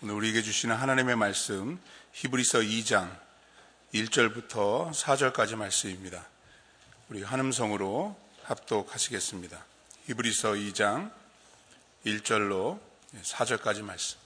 [0.00, 1.76] 오늘 우리에게 주시는 하나님의 말씀
[2.12, 3.10] 히브리서 2장
[3.92, 6.24] 1절부터 4절까지 말씀입니다.
[7.08, 9.58] 우리 한음성으로 합독하시겠습니다.
[10.06, 11.10] 히브리서 2장
[12.06, 12.78] 1절로
[13.24, 14.18] 4절까지 말씀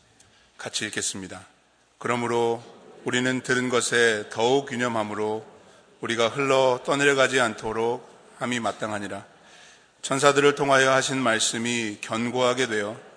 [0.59, 1.47] 같이 읽겠습니다.
[1.97, 2.63] 그러므로
[3.05, 5.47] 우리는 들은 것에 더욱 유념함으로
[6.03, 8.07] 우리가 흘러 떠내려가지 않도록
[8.39, 9.25] 함이 마땅하니라.
[10.03, 13.12] 천사들을 통하여 하신 말씀이 견고하게 되어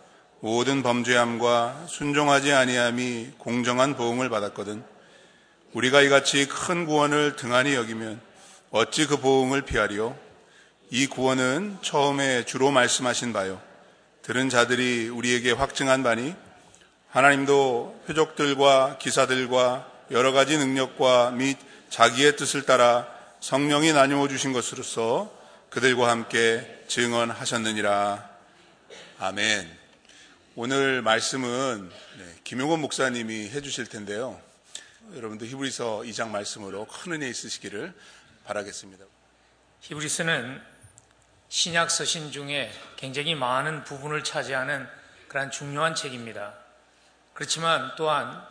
[0.46, 4.84] 모든 범죄함과 순종하지 아니함이 공정한 보응을 받았거든
[5.74, 8.22] 우리가 이같이 큰 구원을 등한히 여기면
[8.70, 10.16] 어찌 그 보응을 피하리요?
[10.92, 13.60] 이 구원은 처음에 주로 말씀하신 바요.
[14.22, 16.36] 들은 자들이 우리에게 확증한 바니
[17.10, 21.58] 하나님도 표적들과 기사들과 여러 가지 능력과 및
[21.90, 23.08] 자기의 뜻을 따라
[23.40, 25.36] 성령이 나누어 주신 것으로서
[25.72, 28.30] 그들과 함께 증언하셨느니라.
[29.18, 29.85] 아멘.
[30.58, 34.40] 오늘 말씀은 네, 김용건 목사님이 해주실 텐데요.
[35.14, 37.94] 여러분도 히브리서 2장 말씀으로 큰 은혜 있으시기를
[38.46, 39.04] 바라겠습니다.
[39.82, 40.62] 히브리서는
[41.50, 44.88] 신약 서신 중에 굉장히 많은 부분을 차지하는
[45.28, 46.54] 그런 중요한 책입니다.
[47.34, 48.42] 그렇지만 또한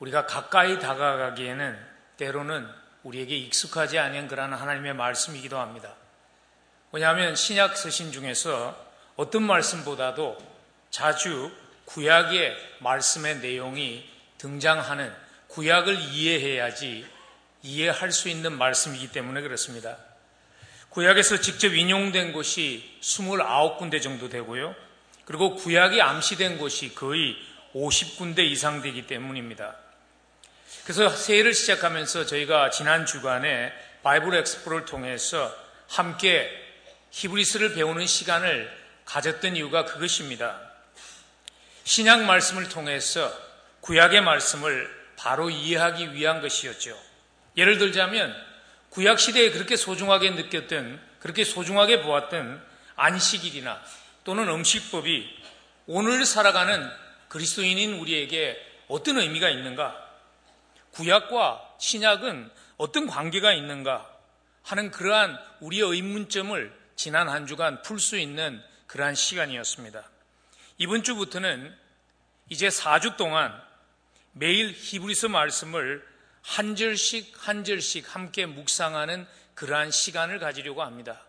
[0.00, 1.78] 우리가 가까이 다가가기에는
[2.18, 2.68] 때로는
[3.04, 5.94] 우리에게 익숙하지 않은 그러한 하나님의 말씀이기도 합니다.
[6.92, 8.76] 왜냐하면 신약 서신 중에서
[9.16, 10.57] 어떤 말씀보다도
[10.98, 11.52] 자주
[11.84, 14.04] 구약의 말씀의 내용이
[14.38, 15.14] 등장하는
[15.46, 17.06] 구약을 이해해야지
[17.62, 19.96] 이해할 수 있는 말씀이기 때문에 그렇습니다.
[20.88, 24.74] 구약에서 직접 인용된 곳이 29군데 정도 되고요.
[25.24, 27.36] 그리고 구약이 암시된 곳이 거의
[27.76, 29.76] 50군데 이상 되기 때문입니다.
[30.82, 35.54] 그래서 새해를 시작하면서 저희가 지난 주간에 바이블 엑스포를 통해서
[35.86, 36.50] 함께
[37.12, 40.67] 히브리스를 배우는 시간을 가졌던 이유가 그것입니다.
[41.88, 43.32] 신약 말씀을 통해서
[43.80, 46.94] 구약의 말씀을 바로 이해하기 위한 것이었죠.
[47.56, 48.36] 예를 들자면
[48.90, 52.62] 구약 시대에 그렇게 소중하게 느꼈던 그렇게 소중하게 보았던
[52.94, 53.82] 안식일이나
[54.24, 55.34] 또는 음식법이
[55.86, 56.86] 오늘 살아가는
[57.28, 59.96] 그리스도인인 우리에게 어떤 의미가 있는가?
[60.90, 64.06] 구약과 신약은 어떤 관계가 있는가?
[64.62, 70.17] 하는 그러한 우리의 의문점을 지난 한 주간 풀 수 있는 그러한 시간이었습니다.
[70.80, 71.74] 이번 주부터는
[72.48, 73.52] 이제 4주 동안
[74.32, 76.06] 매일 히브리서 말씀을
[76.42, 81.20] 한 절씩 한 절씩 함께 묵상하는 그러한 시간을 가지려고 합니다.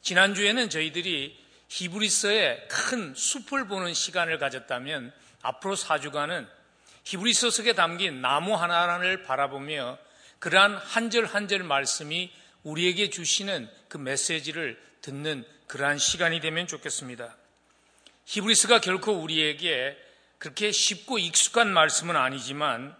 [0.00, 6.48] 지난주에는 저희들이 히브리서의 큰 숲을 보는 시간을 가졌다면 앞으로 4주간은
[7.04, 9.98] 히브리서 속에 담긴 나무 하나를 바라보며
[10.38, 12.32] 그러한 한절 한절 말씀이
[12.62, 17.36] 우리에게 주시는 그 메시지를 듣는 그러한 시간이 되면 좋겠습니다.
[18.26, 19.96] 히브리스가 결코 우리에게
[20.38, 22.94] 그렇게 쉽고 익숙한 말씀은 아니지만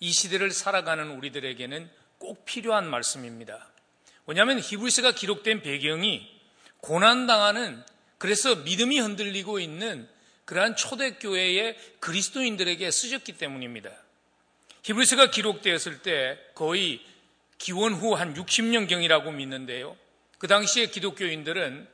[0.00, 1.88] 이 시대를 살아가는 우리들에게는
[2.18, 3.68] 꼭 필요한 말씀입니다.
[4.26, 6.28] 왜냐하면 히브리스가 기록된 배경이
[6.80, 7.82] 고난당하는
[8.18, 10.08] 그래서 믿음이 흔들리고 있는
[10.44, 13.90] 그러한 초대교회의 그리스도인들에게 쓰셨기 때문입니다.
[14.82, 17.04] 히브리스가 기록되었을 때 거의
[17.58, 19.96] 기원 후 한 60년경이라고 믿는데요.
[20.38, 21.88] 그 당시에 기독교인들은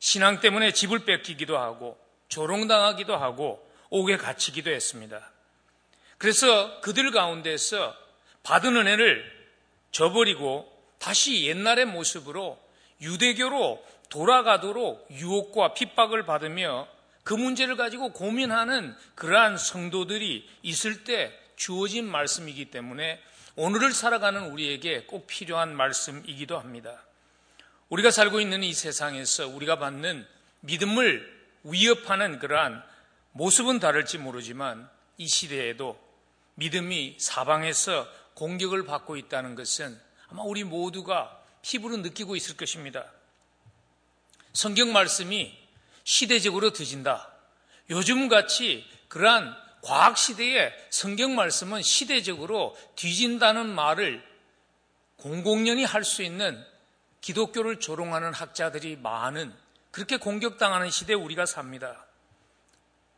[0.00, 5.30] 신앙 때문에 집을 뺏기기도 하고 조롱당하기도 하고 옥에 갇히기도 했습니다.
[6.18, 7.94] 그래서 그들 가운데서
[8.42, 9.24] 받은 은혜를
[9.92, 12.58] 저버리고 다시 옛날의 모습으로
[13.00, 16.88] 유대교로 돌아가도록 유혹과 핍박을 받으며
[17.24, 23.20] 그 문제를 가지고 고민하는 그러한 성도들이 있을 때 주어진 말씀이기 때문에
[23.56, 27.02] 오늘을 살아가는 우리에게 꼭 필요한 말씀이기도 합니다.
[27.88, 30.26] 우리가 살고 있는 이 세상에서 우리가 받는
[30.60, 31.33] 믿음을
[31.64, 32.82] 위협하는 그러한
[33.32, 35.98] 모습은 다를지 모르지만 이 시대에도
[36.54, 39.98] 믿음이 사방에서 공격을 받고 있다는 것은
[40.28, 43.06] 아마 우리 모두가 피부로 느끼고 있을 것입니다.
[44.52, 45.56] 성경 말씀이
[46.04, 47.32] 시대적으로 뒤진다.
[47.90, 54.24] 요즘 같이 그러한 과학 시대에 성경 말씀은 시대적으로 뒤진다는 말을
[55.16, 56.62] 공공연히 할 수 있는
[57.20, 59.54] 기독교를 조롱하는 학자들이 많은
[59.94, 62.04] 그렇게 공격당하는 시대에 우리가 삽니다.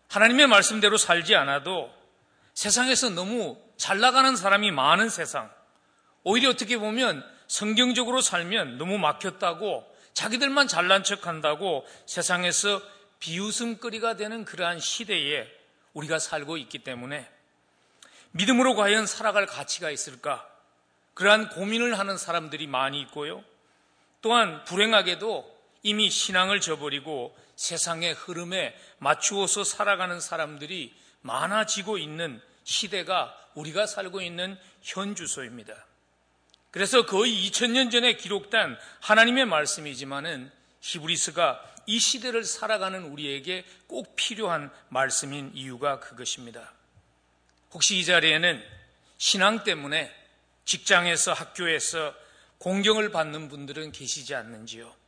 [0.08, 1.90] 하나님의 말씀대로 살지 않아도
[2.52, 5.50] 세상에서 너무 잘 나가는 사람이 많은 세상.
[6.23, 12.82] 오히려 어떻게 보면 성경적으로 살면 너무 막혔다고 자기들만 잘난 척 한다고 세상에서
[13.20, 15.50] 비웃음거리가 되는 그러한 시대에
[15.94, 17.26] 우리가 살고 있기 때문에
[18.32, 20.46] 믿음으로 과연 살아갈 가치가 있을까?
[21.14, 23.43] 그러한 고민을 하는 사람들이 많이 있고요.
[24.20, 25.56] 또한 불행하게도
[25.87, 35.15] 이미 신앙을 저버리고 세상의 흐름에 맞추어서 살아가는 사람들이 많아지고 있는 시대가 우리가 살고 있는 현
[35.15, 35.87] 주소입니다.
[36.73, 40.50] 그래서 거의 2000년 전에 기록된 하나님의 말씀이지만은
[40.81, 46.73] 히브리스가 이 시대를 살아가는 우리에게 꼭 필요한 말씀인 이유가 그것입니다.
[47.71, 48.61] 혹시 이 자리에는
[49.19, 50.12] 신앙 때문에
[50.65, 52.12] 직장에서 학교에서
[52.59, 55.06] 공경을 받는 분들은 계시지 않는지요?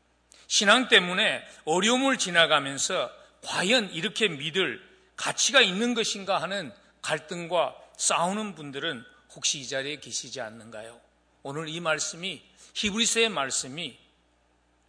[0.49, 3.13] 신앙 때문에 어려움을 지나가면서
[3.43, 4.83] 과연 이렇게 믿을
[5.15, 6.73] 가치가 있는 것인가 하는
[7.03, 9.05] 갈등과 싸우는 분들은
[9.35, 11.01] 혹시 이 자리에 계시지 않는가요?
[11.43, 12.43] 오늘 이 말씀이
[12.75, 13.99] 히브리서의 말씀이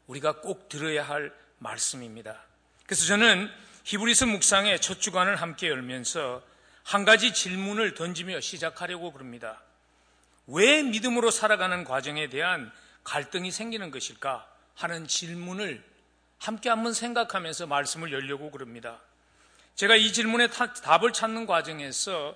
[0.08, 2.42] 우리가 꼭 들어야 할 말씀입니다.
[2.86, 3.52] 그래서 저는
[3.84, 6.42] 히브리서 묵상의 첫 주간을 함께 열면서
[6.84, 9.62] 한 가지 질문을 던지며 시작하려고 그럽니다.
[10.48, 12.72] 왜 믿음으로 살아가는 과정에 대한
[13.04, 15.84] 갈등이 생기는 것일까 하는 질문을
[16.40, 19.00] 함께 한번 생각하면서 말씀을 열려고 그럽니다.
[19.76, 22.36] 제가 이 질문에 답을 찾는 과정에서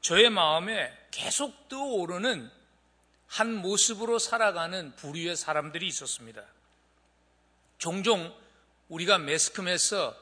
[0.00, 2.50] 저의 마음에 계속 떠오르는
[3.26, 6.42] 한 모습으로 살아가는 부류의 사람들이 있었습니다.
[7.78, 8.34] 종종
[8.88, 10.14] 우리가 매스컴에서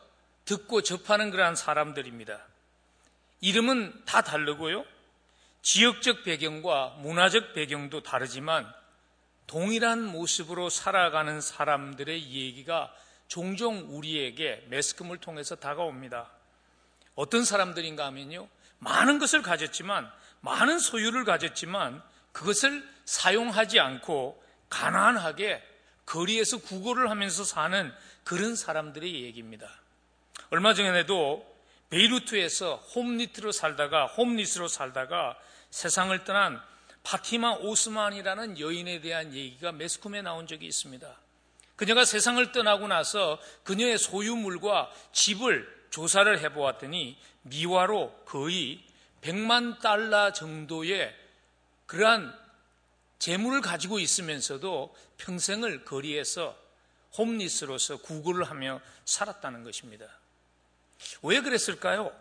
[0.45, 2.41] 듣고 접하는 그러한 사람들입니다.
[3.41, 4.85] 이름은 다 다르고요.
[5.63, 8.73] 지역적 배경과 문화적 배경도 다르지만
[9.53, 12.91] 동일한 모습으로 살아가는 사람들의 얘기가
[13.29, 16.31] 종종 우리에게 매스컴을 통해서 다가옵니다.
[17.17, 18.49] 어떤 사람들인가 하면요.
[18.79, 20.11] 많은 것을 가졌지만,
[20.41, 22.03] 많은 소유를 가졌지만,
[22.33, 25.63] 그것을 사용하지 않고 가난하게
[26.07, 27.93] 거리에서 구걸을 하면서 사는
[28.25, 29.69] 그런 사람들의 얘기입니다.
[30.49, 31.47] 얼마 전에도
[31.91, 35.37] 베이루트에서 홈리트로 살다가 홈리스로 살다가
[35.69, 36.59] 세상을 떠난
[37.03, 41.19] 파티마 오스만이라는 여인에 대한 얘기가 매스컴에 나온 적이 있습니다.
[41.77, 48.83] 그녀가 세상을 떠나고 나서 그녀의 소유물과 집을 조사를 해보았더니 미화로 거의
[49.23, 51.15] 100만 달러 정도의
[51.87, 52.37] 그러한
[53.19, 56.57] 재물을 가지고 있으면서도 평생을 거리에서
[57.17, 60.07] 홈리스로서 구걸을 하며 살았다는 것입니다.
[61.23, 62.13] 왜 그랬을까요?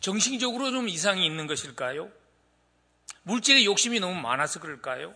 [0.00, 2.10] 정신적으로 좀 이상이 있는 것일까요?
[3.24, 5.14] 물질의 욕심이 너무 많아서 그럴까요?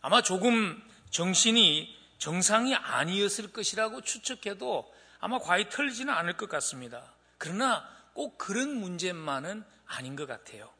[0.00, 7.12] 아마 조금 정신이 정상이 아니었을 것이라고 추측해도 아마 과히 틀리지는 않을 것 같습니다.
[7.38, 10.72] 그러나 꼭 그런 문제만은 아닌 것 같아요.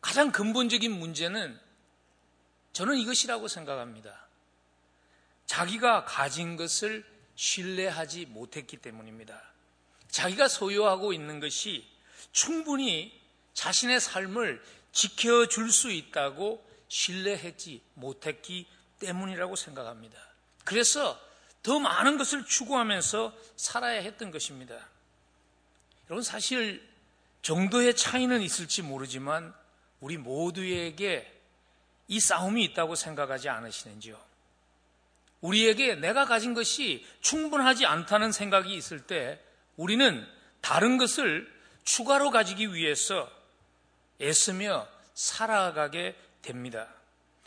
[0.00, 1.58] 가장 근본적인 문제는
[2.72, 4.26] 저는 이것이라고 생각합니다.
[5.46, 7.04] 자기가 가진 것을
[7.34, 9.40] 신뢰하지 못했기 때문입니다.
[10.08, 11.86] 자기가 소유하고 있는 것이
[12.32, 13.23] 충분히
[13.54, 14.62] 자신의 삶을
[14.92, 18.66] 지켜줄 수 있다고 신뢰하지 못했기
[19.00, 20.18] 때문이라고 생각합니다.
[20.64, 21.18] 그래서
[21.62, 24.76] 더 많은 것을 추구하면서 살아야 했던 것입니다.
[26.06, 26.86] 여러분, 사실
[27.42, 29.54] 정도의 차이는 있을지 모르지만
[30.00, 31.30] 우리 모두에게
[32.08, 34.22] 이 싸움이 있다고 생각하지 않으시는지요?
[35.40, 39.40] 우리에게 내가 가진 것이 충분하지 않다는 생각이 있을 때
[39.76, 40.26] 우리는
[40.60, 41.52] 다른 것을
[41.84, 43.30] 추가로 가지기 위해서
[44.20, 46.88] 애쓰며 살아가게 됩니다.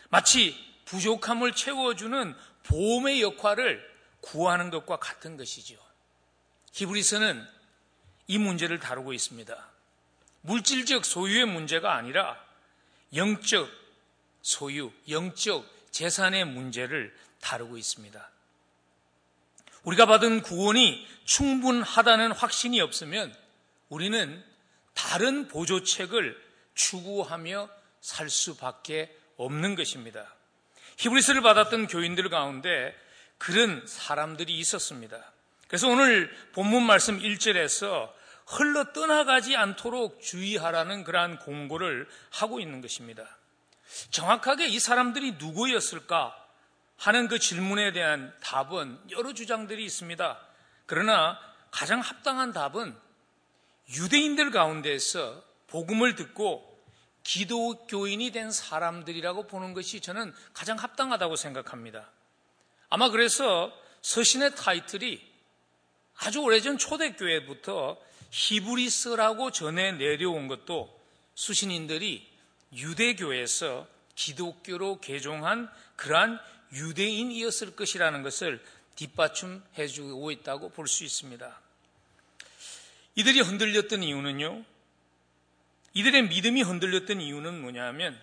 [0.09, 0.55] 마치
[0.85, 5.75] 부족함을 채워주는 보험의 역할을 구하는 것과 같은 것이죠.
[6.73, 7.45] 히브리서는
[8.27, 9.67] 이 문제를 다루고 있습니다.
[10.41, 12.37] 물질적 소유의 문제가 아니라
[13.13, 13.69] 영적
[14.41, 18.29] 소유, 영적 재산의 문제를 다루고 있습니다.
[19.83, 23.33] 우리가 받은 구원이 충분하다는 확신이 없으면
[23.89, 24.43] 우리는
[24.93, 26.46] 다른 보조책을
[26.77, 27.69] 추구하며
[27.99, 30.33] 살 수밖에 없는 것입니다.
[30.97, 32.95] 히브리스를 받았던 교인들 가운데
[33.37, 35.31] 그런 사람들이 있었습니다.
[35.67, 38.09] 그래서 오늘 본문 말씀 1절에서
[38.47, 43.37] 흘러 떠나가지 않도록 주의하라는 그러한 공고를 하고 있는 것입니다.
[44.09, 46.33] 정확하게 이 사람들이 누구였을까
[46.97, 50.39] 하는 그 질문에 대한 답은 여러 주장들이 있습니다.
[50.85, 51.37] 그러나
[51.69, 52.95] 가장 합당한 답은
[53.89, 56.66] 유대인들 가운데서 복음을 듣고
[57.27, 62.09] 기독교인이 된 사람들이라고 보는 것이 저는 가장 합당하다고 생각합니다.
[62.89, 65.21] 아마 그래서 서신의 타이틀이
[66.19, 67.97] 아주 오래전 초대교회부터
[68.31, 70.97] 히브리스라고 전해 내려온 것도
[71.35, 72.25] 수신인들이
[72.73, 76.39] 유대교에서 기독교로 개종한 그러한
[76.71, 78.63] 유대인이었을 것이라는 것을
[78.95, 81.59] 뒷받침해 주고 있다고 볼 수 있습니다.
[83.15, 84.63] 이들이 흔들렸던 이유는요,
[85.97, 88.21] 이들의 믿음이 흔들렸던 이유는 뭐냐면,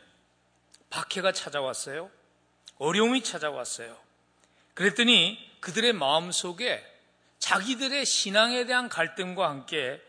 [0.90, 2.08] 박해가 찾아왔어요.
[2.78, 3.96] 어려움이 찾아왔어요.
[4.74, 6.84] 그랬더니 그들의 마음 속에
[7.40, 10.00] 자기들의 신앙에 대한 갈등과 함께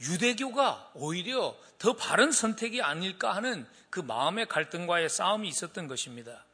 [0.00, 6.44] 유대교가 오히려 더 바른 선택이 아닐까 하는 그 마음의 갈등과의 싸움이 있었던 것입니다.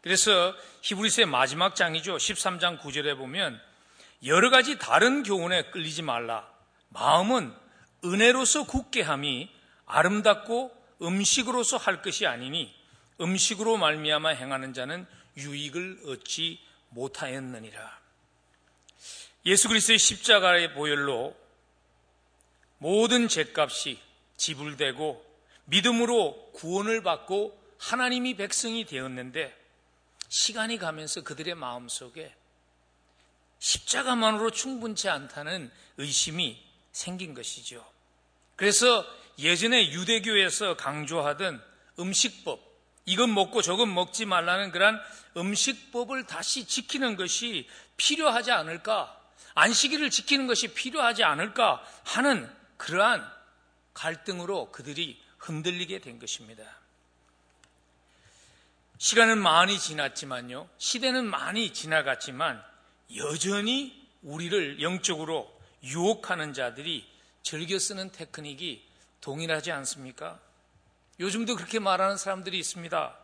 [0.00, 2.16] 그래서 히브리스의 마지막 장이죠.
[2.16, 3.60] 13장 9절에 보면
[4.24, 6.48] 여러 가지 다른 교훈에 끌리지 말라.
[6.88, 7.54] 마음은
[8.02, 9.59] 은혜로서 굳게 함이
[9.90, 12.74] 아름답고 음식으로서 할 것이 아니니
[13.20, 15.06] 음식으로 말미암아 행하는 자는
[15.36, 18.00] 유익을 얻지 못하였느니라.
[19.46, 21.36] 예수 그리스도의 십자가의 보혈로
[22.78, 23.98] 모든 죄값이
[24.36, 25.24] 지불되고
[25.66, 29.56] 믿음으로 구원을 받고 하나님이 백성이 되었는데
[30.28, 32.34] 시간이 가면서 그들의 마음 속에
[33.58, 37.86] 십자가만으로 충분치 않다는 의심이 생긴 것이죠.
[38.56, 39.04] 그래서
[39.40, 41.62] 예전에 유대교에서 강조하던
[41.98, 42.60] 음식법,
[43.06, 45.00] 이건 먹고 저건 먹지 말라는 그런
[45.36, 49.18] 음식법을 다시 지키는 것이 필요하지 않을까?
[49.54, 53.28] 안식일을 지키는 것이 필요하지 않을까 하는 그러한
[53.94, 56.62] 갈등으로 그들이 흔들리게 된 것입니다.
[58.98, 60.68] 시간은 많이 지났지만요.
[60.76, 62.62] 시대는 많이 지나갔지만
[63.16, 65.50] 여전히 우리를 영적으로
[65.82, 67.08] 유혹하는 자들이
[67.42, 68.89] 즐겨 쓰는 테크닉이
[69.20, 70.40] 동일하지 않습니까?
[71.18, 73.16] 요즘도 그렇게 말하는 사람들이 있습니다.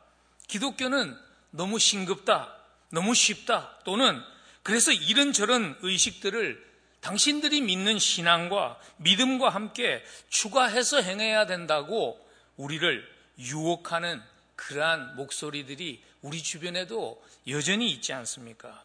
[0.49, 1.19] 기독교는
[1.51, 2.55] 너무 싱겁다,
[2.91, 4.21] 너무 쉽다, 또는
[4.63, 6.65] 그래서 이런저런 의식들을
[7.01, 12.19] 당신들이 믿는 신앙과 믿음과 함께 추가해서 행해야 된다고
[12.57, 13.07] 우리를
[13.39, 14.21] 유혹하는
[14.57, 18.85] 그러한 목소리들이 우리 주변에도 여전히 있지 않습니까?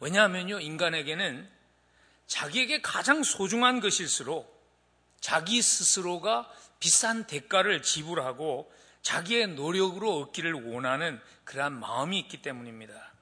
[0.00, 1.48] 왜냐하면요, 인간에게는
[2.26, 4.57] 자기에게 가장 소중한 것일수록
[5.20, 8.70] 자기 스스로가 비싼 대가를 지불하고
[9.02, 13.12] 자기의 노력으로 얻기를 원하는 그러한 마음이 있기 때문입니다.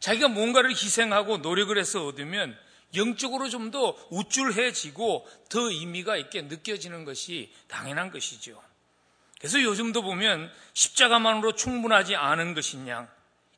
[0.00, 2.56] 자기가 뭔가를 희생하고 노력을 해서 얻으면
[2.94, 8.62] 영적으로 좀 더 우쭐해지고 더 의미가 있게 느껴지는 것이 당연한 것이죠.
[9.38, 13.08] 그래서 요즘도 보면 십자가만으로 충분하지 않은 것이냐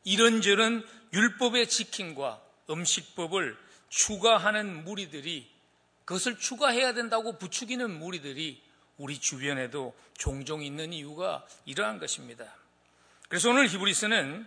[0.05, 3.57] 이런저런 율법의 지킴과 음식법을
[3.89, 5.50] 추가하는 무리들이
[6.11, 8.61] 그것을 추가해야 된다고 부추기는 무리들이
[8.97, 12.53] 우리 주변에도 종종 있는 이유가 이러한 것입니다.
[13.29, 14.45] 그래서 오늘 히브리스는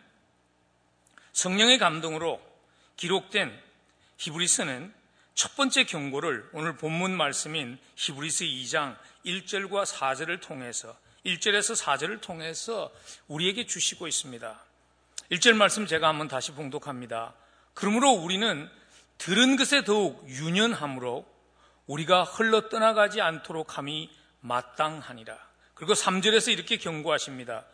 [1.32, 2.42] 성령의 감동으로
[2.98, 3.58] 기록된
[4.18, 4.94] 히브리스는
[5.36, 10.94] 첫 번째 경고를 오늘 본문 말씀인 히브리스 2장 1절과 4절을 통해서
[11.26, 12.92] 1절에서 4절을 통해서
[13.30, 14.60] 우리에게 주시고 있습니다.
[15.32, 17.34] 1절 말씀 제가 한번 다시 봉독합니다.
[17.74, 18.70] 그러므로 우리는
[19.18, 21.33] 들은 것에 더욱 유연함으로
[21.88, 24.10] 우리가 흘러 떠나가지 않도록 함이
[24.42, 25.38] 마땅하니라.
[25.74, 27.66] 그리고 3절에서 이렇게 경고하십니다.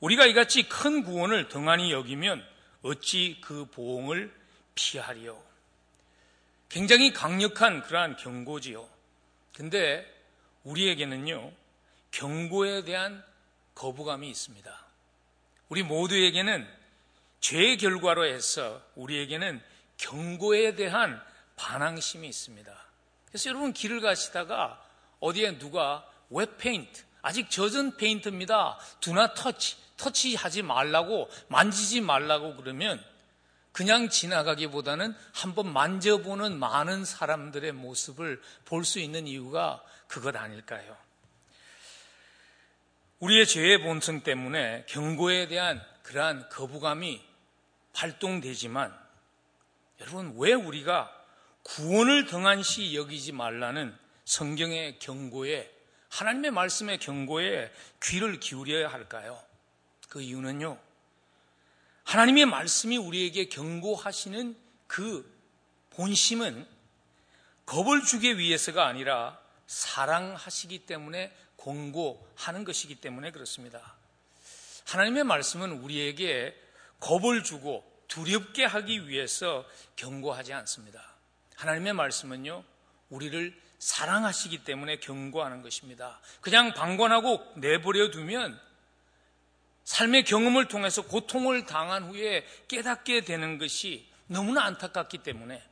[0.00, 2.44] 우리가 이같이 큰 구원을 등한히 여기면
[2.82, 4.32] 어찌 그 보응을
[4.74, 5.42] 피하리요.
[6.68, 8.88] 굉장히 강력한 그러한 경고지요.
[9.54, 10.06] 근데
[10.64, 11.52] 우리에게는요,
[12.10, 13.24] 경고에 대한
[13.74, 14.86] 거부감이 있습니다.
[15.68, 16.66] 우리 모두에게는
[17.40, 19.62] 죄의 결과로 해서 우리에게는
[19.96, 21.20] 경고에 대한
[21.56, 22.87] 반항심이 있습니다.
[23.28, 24.82] 그래서 여러분 길을 가시다가
[25.20, 28.78] 어디에 누가 wet paint, 아직 젖은 페인트입니다.
[29.00, 33.02] do not touch, 터치하지 말라고, 만지지 말라고 그러면
[33.72, 40.96] 그냥 지나가기보다는 한번 만져보는 많은 사람들의 모습을 볼 수 있는 이유가 그것 아닐까요?
[43.20, 47.22] 우리의 죄의 본성 때문에 경고에 대한 그러한 거부감이
[47.92, 48.96] 발동되지만
[50.00, 51.12] 여러분 왜 우리가
[51.68, 53.94] 구원을 등한 시 여기지 말라는
[54.24, 55.70] 성경의 경고에
[56.08, 57.70] 하나님의 말씀의 경고에
[58.02, 59.38] 귀를 기울여야 할까요?
[60.08, 60.78] 그 이유는요.
[62.04, 64.56] 하나님의 말씀이 우리에게 경고하시는
[64.86, 65.30] 그
[65.90, 66.66] 본심은
[67.66, 73.94] 겁을 주기 위해서가 아니라 사랑하시기 때문에 공고하는 것이기 때문에 그렇습니다.
[74.86, 76.58] 하나님의 말씀은 우리에게
[76.98, 81.17] 겁을 주고 두렵게 하기 위해서 경고하지 않습니다.
[81.58, 82.62] 하나님의 말씀은요,
[83.10, 86.20] 우리를 사랑하시기 때문에 경고하는 것입니다.
[86.40, 88.58] 그냥 방관하고 내버려 두면
[89.82, 95.62] 삶의 경험을 통해서 고통을 당한 후에 깨닫게 되는 것이 너무나 안타깝기 때문에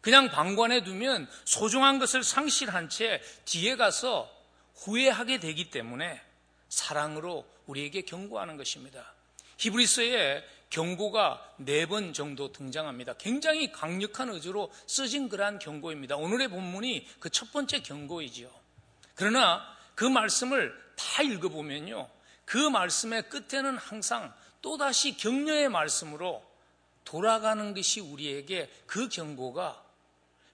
[0.00, 4.32] 그냥 방관해 두면 소중한 것을 상실한 채 뒤에 가서
[4.76, 6.22] 후회하게 되기 때문에
[6.70, 9.12] 사랑으로 우리에게 경고하는 것입니다.
[9.58, 13.14] 히브리서에 경고가 네 번 정도 등장합니다.
[13.14, 16.16] 굉장히 강력한 의지로 쓰진 그러한 경고입니다.
[16.16, 18.50] 오늘의 본문이 그 첫 번째 경고이지요.
[19.14, 19.62] 그러나
[19.94, 22.08] 그 말씀을 다 읽어보면요.
[22.44, 24.32] 그 말씀의 끝에는 항상
[24.62, 26.44] 또다시 격려의 말씀으로
[27.04, 29.82] 돌아가는 것이 우리에게 그 경고가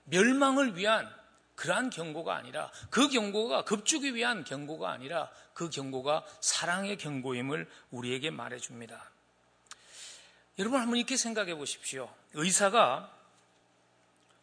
[0.04, 1.09] 멸망을 위한
[1.56, 9.13] 그러한 경고가 아니라 그 경고가 급주기 위한 경고가 아니라 그 경고가 사랑의 경고임을 우리에게 말해줍니다.
[10.58, 12.12] 여러분 한번 이렇게 생각해 보십시오.
[12.34, 13.11] 의사가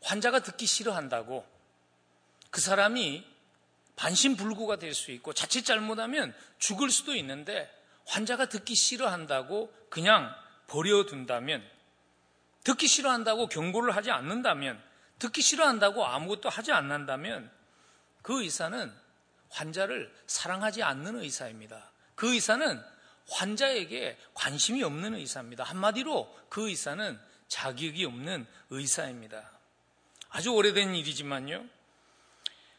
[0.02, 1.46] 환자가 듣기 싫어한다고
[2.50, 3.26] 그 사람이
[3.96, 7.72] 반신불구가 될 수 있고 자칫 잘못하면 죽을 수도 있는데
[8.08, 10.34] 환자가 듣기 싫어한다고 그냥
[10.68, 11.64] 버려둔다면
[12.64, 14.82] 듣기 싫어한다고 경고를 하지 않는다면
[15.20, 17.52] 듣기 싫어한다고 아무것도 하지 않는다면
[18.22, 18.92] 그 의사는
[19.50, 21.92] 환자를 사랑하지 않는 의사입니다.
[22.16, 22.82] 그 의사는
[23.30, 25.64] 환자에게 관심이 없는 의사입니다.
[25.64, 29.52] 한마디로 그 의사는 자격이 없는 의사입니다.
[30.30, 31.66] 아주 오래된 일이지만요.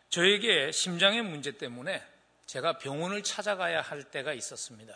[0.08, 2.02] 저에게 심장의 문제 때문에
[2.46, 4.94] 제가 병원을 찾아가야 할 때가 있었습니다.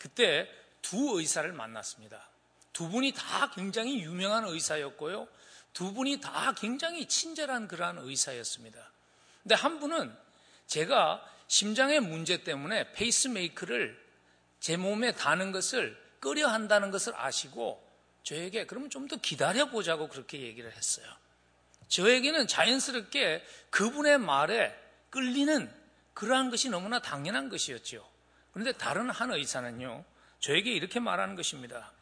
[0.00, 0.48] 그때
[0.82, 2.28] 두 의사를 만났습니다.
[2.72, 5.28] 두 분이 다 굉장히 유명한 의사였고요.
[5.72, 8.90] 두 분이 다 굉장히 친절한 그러한 의사였습니다.
[9.42, 10.16] 근데 한 분은
[10.66, 14.05] 제가 심장의 문제 때문에 페이스메이크를
[14.66, 17.80] 제 몸에 다는 것을 끓여 한다는 것을 아시고
[18.24, 21.06] 저에게 그러면 좀 더 기다려 보자고 그렇게 얘기를 했어요.
[21.86, 24.76] 저에게는 자연스럽게 그분의 말에
[25.10, 25.72] 끌리는
[26.14, 28.04] 그러한 것이 너무나 당연한 것이었죠.
[28.52, 30.04] 그런데 다른 한 의사는요,
[30.40, 31.92] 저에게 이렇게 말하는 것입니다.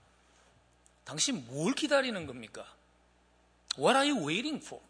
[1.05, 2.65] 당신 뭘 기다리는 겁니까?
[3.77, 4.83] What are you waiting for?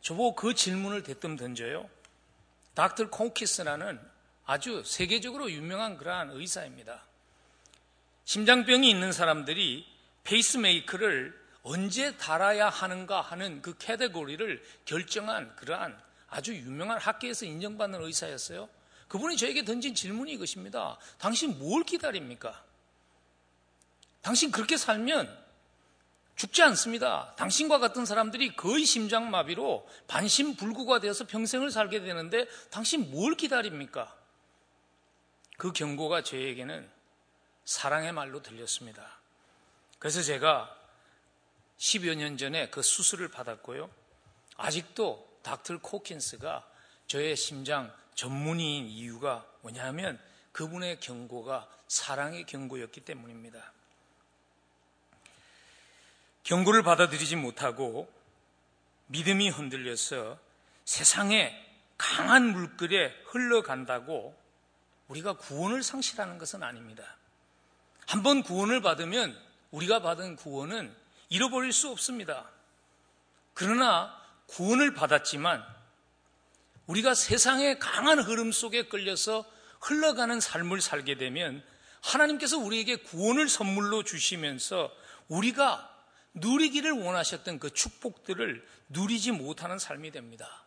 [0.00, 1.88] 저보고 그 질문을 대뜸 던져요.
[2.74, 4.17] 닥터 콩키스라는
[4.48, 7.04] 아주 세계적으로 유명한 그러한 의사입니다.
[8.24, 9.86] 심장병이 있는 사람들이
[10.24, 16.00] 페이스메이커를 언제 달아야 하는가 하는 그 캐테고리를 결정한 그러한
[16.30, 18.70] 아주 유명한 학계에서 인정받는 의사였어요.
[19.08, 20.96] 그분이 저에게 던진 질문이 이것입니다.
[21.18, 22.64] 당신 뭘 기다립니까?
[24.22, 25.28] 당신 그렇게 살면
[26.36, 27.34] 죽지 않습니다.
[27.36, 34.17] 당신과 같은 사람들이 거의 심장마비로 반신불구가 되어서 평생을 살게 되는데 당신 뭘 기다립니까?
[35.58, 36.88] 그 경고가 저에게는
[37.64, 39.18] 사랑의 말로 들렸습니다.
[39.98, 40.74] 그래서 제가
[41.78, 43.90] 10여 년 전에 그 수술을 받았고요.
[44.56, 46.64] 아직도 닥터 코킨스가
[47.08, 50.20] 저의 심장 전문의인 이유가 뭐냐면
[50.52, 53.72] 그분의 경고가 사랑의 경고였기 때문입니다.
[56.44, 58.08] 경고를 받아들이지 못하고
[59.08, 60.38] 믿음이 흔들려서
[60.84, 61.52] 세상에
[61.96, 64.37] 강한 물결에 흘러간다고
[65.08, 67.16] 우리가 구원을 상실하는 것은 아닙니다.
[68.06, 69.38] 한번 구원을 받으면
[69.70, 70.94] 우리가 받은 구원은
[71.28, 72.48] 잃어버릴 수 없습니다.
[73.54, 74.14] 그러나
[74.46, 75.64] 구원을 받았지만
[76.86, 79.44] 우리가 세상의 강한 흐름 속에 끌려서
[79.80, 81.62] 흘러가는 삶을 살게 되면
[82.00, 84.90] 하나님께서 우리에게 구원을 선물로 주시면서
[85.28, 85.94] 우리가
[86.34, 90.64] 누리기를 원하셨던 그 축복들을 누리지 못하는 삶이 됩니다.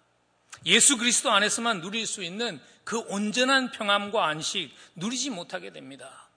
[0.66, 6.30] 예수 그리스도 안에서만 누릴 수 있는 그 온전한 평안과 안식 누리지 못하게 됩니다.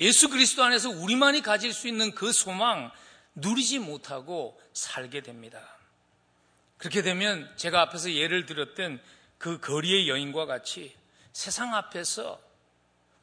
[0.00, 2.90] 예수 그리스도 안에서 우리만이 가질 수 있는 그 소망
[3.34, 5.60] 누리지 못하고 살게 됩니다.
[6.76, 9.00] 그렇게 되면 제가 앞에서 예를 들었던
[9.38, 10.94] 그 거리의 여인과 같이
[11.32, 12.40] 세상 앞에서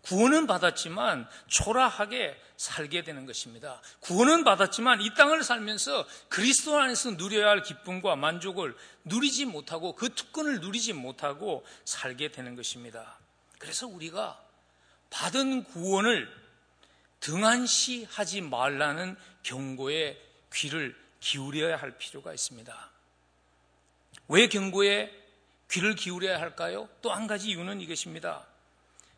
[0.04, 3.82] 구원은 받았지만 초라하게 살게 되는 것입니다.
[4.02, 10.60] 구원은 받았지만 이 땅을 살면서 그리스도 안에서 누려야 할 기쁨과 만족을 누리지 못하고 그 특권을
[10.62, 13.18] 누리지 못하고 살게 되는 것입니다.
[13.60, 14.42] 그래서 우리가
[15.10, 16.30] 받은 구원을
[17.20, 20.18] 등한시하지 말라는 경고에
[20.54, 22.90] 귀를 기울여야 할 필요가 있습니다.
[24.30, 25.12] 왜 경고에
[25.70, 26.90] 귀를 기울여야 할까요?
[27.02, 28.49] 또 한 가지 이유는 이것입니다.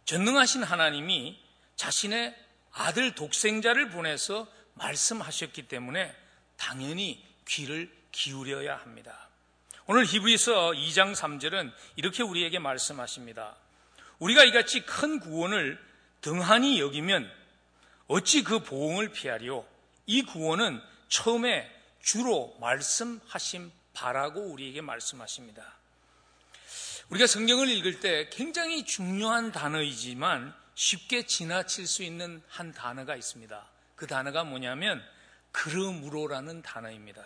[0.05, 1.39] 전능하신 하나님이
[1.75, 2.35] 자신의
[2.73, 6.15] 아들 독생자를 보내서 말씀하셨기 때문에
[6.57, 9.29] 당연히 귀를 기울여야 합니다.
[9.87, 13.55] 오늘 히브리서 2장 3절은 이렇게 우리에게 말씀하십니다.
[14.19, 15.83] 우리가 이같이 큰 구원을
[16.21, 17.29] 등한히 여기면
[18.07, 19.65] 어찌 그 보응을 피하리요?
[20.05, 21.69] 이 구원은 처음에
[22.01, 25.80] 주로 말씀하신 바라고 우리에게 말씀하십니다.
[27.11, 33.67] 우리가 성경을 읽을 때 굉장히 중요한 단어이지만 쉽게 지나칠 수 있는 한 단어가 있습니다.
[33.97, 35.03] 그 단어가 뭐냐면
[35.51, 37.21] 그러므로라는 단어입니다.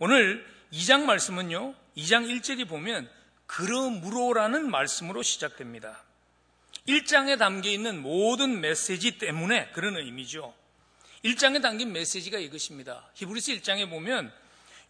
[0.00, 1.74] 오늘 2장 말씀은요.
[1.96, 3.08] 2장 1절이 보면
[3.46, 6.02] 그러므로라는 말씀으로 시작됩니다.
[6.88, 10.52] 1장에 담겨 있는 모든 메시지 때문에 그런 의미죠.
[11.24, 13.08] 1장에 담긴 메시지가 이것입니다.
[13.14, 14.32] 히브리스 1장에 보면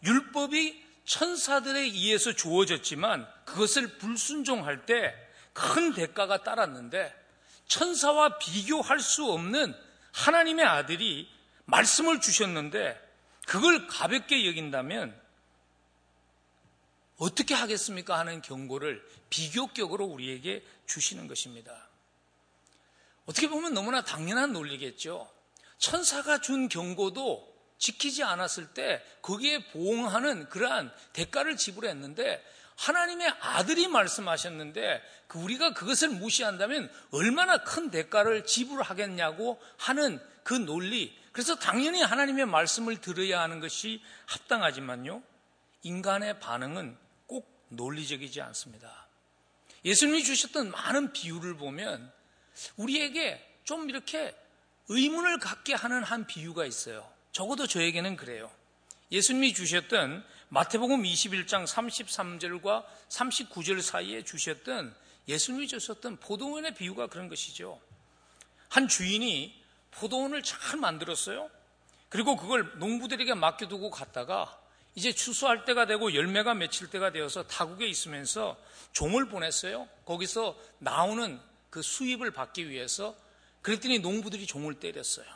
[0.03, 7.11] 율법이 천사들에 의해서 주어졌지만 그것을 불순종할 때 큰 대가가 따랐는데
[7.67, 9.75] 천사와 비교할 수 없는
[10.13, 11.27] 하나님의 아들이
[11.65, 12.95] 말씀을 주셨는데
[13.47, 15.19] 그걸 가볍게 여긴다면
[17.17, 18.19] 어떻게 하겠습니까?
[18.19, 21.89] 하는 경고를 비교격으로 우리에게 주시는 것입니다.
[23.25, 25.27] 어떻게 보면 너무나 당연한 논리겠죠.
[25.79, 32.43] 천사가 준 경고도 지키지 않았을 때 거기에 보응하는 그러한 대가를 지불했는데
[32.75, 41.17] 하나님의 아들이 말씀하셨는데 그 우리가 그것을 무시한다면 얼마나 큰 대가를 지불하겠냐고 하는 그 논리.
[41.31, 45.21] 그래서 당연히 하나님의 말씀을 들어야 하는 것이 합당하지만요.
[45.83, 49.07] 인간의 반응은 꼭 논리적이지 않습니다.
[49.83, 52.11] 예수님이 주셨던 많은 비유를 보면
[52.77, 54.35] 우리에게 좀 이렇게
[54.89, 57.16] 의문을 갖게 하는 한 비유가 있어요.
[57.37, 58.49] 적어도 저에게는 그래요.
[59.11, 64.95] 예수님이 주셨던 마태복음 21장 33절과 39절 사이에 주셨던
[65.27, 67.79] 예수님이 주셨던 포도원의 비유가 그런 것이죠.
[68.69, 69.53] 한 주인이
[69.91, 71.51] 포도원을 잘 만들었어요.
[72.09, 74.59] 그리고 그걸 농부들에게 맡겨두고 갔다가
[74.95, 78.57] 이제 추수할 때가 되고 열매가 맺힐 때가 되어서 타국에 있으면서
[78.93, 79.87] 종을 보냈어요.
[80.05, 83.15] 거기서 나오는 그 수입을 받기 위해서
[83.61, 85.27] 그랬더니 농부들이 종을 때렸어요.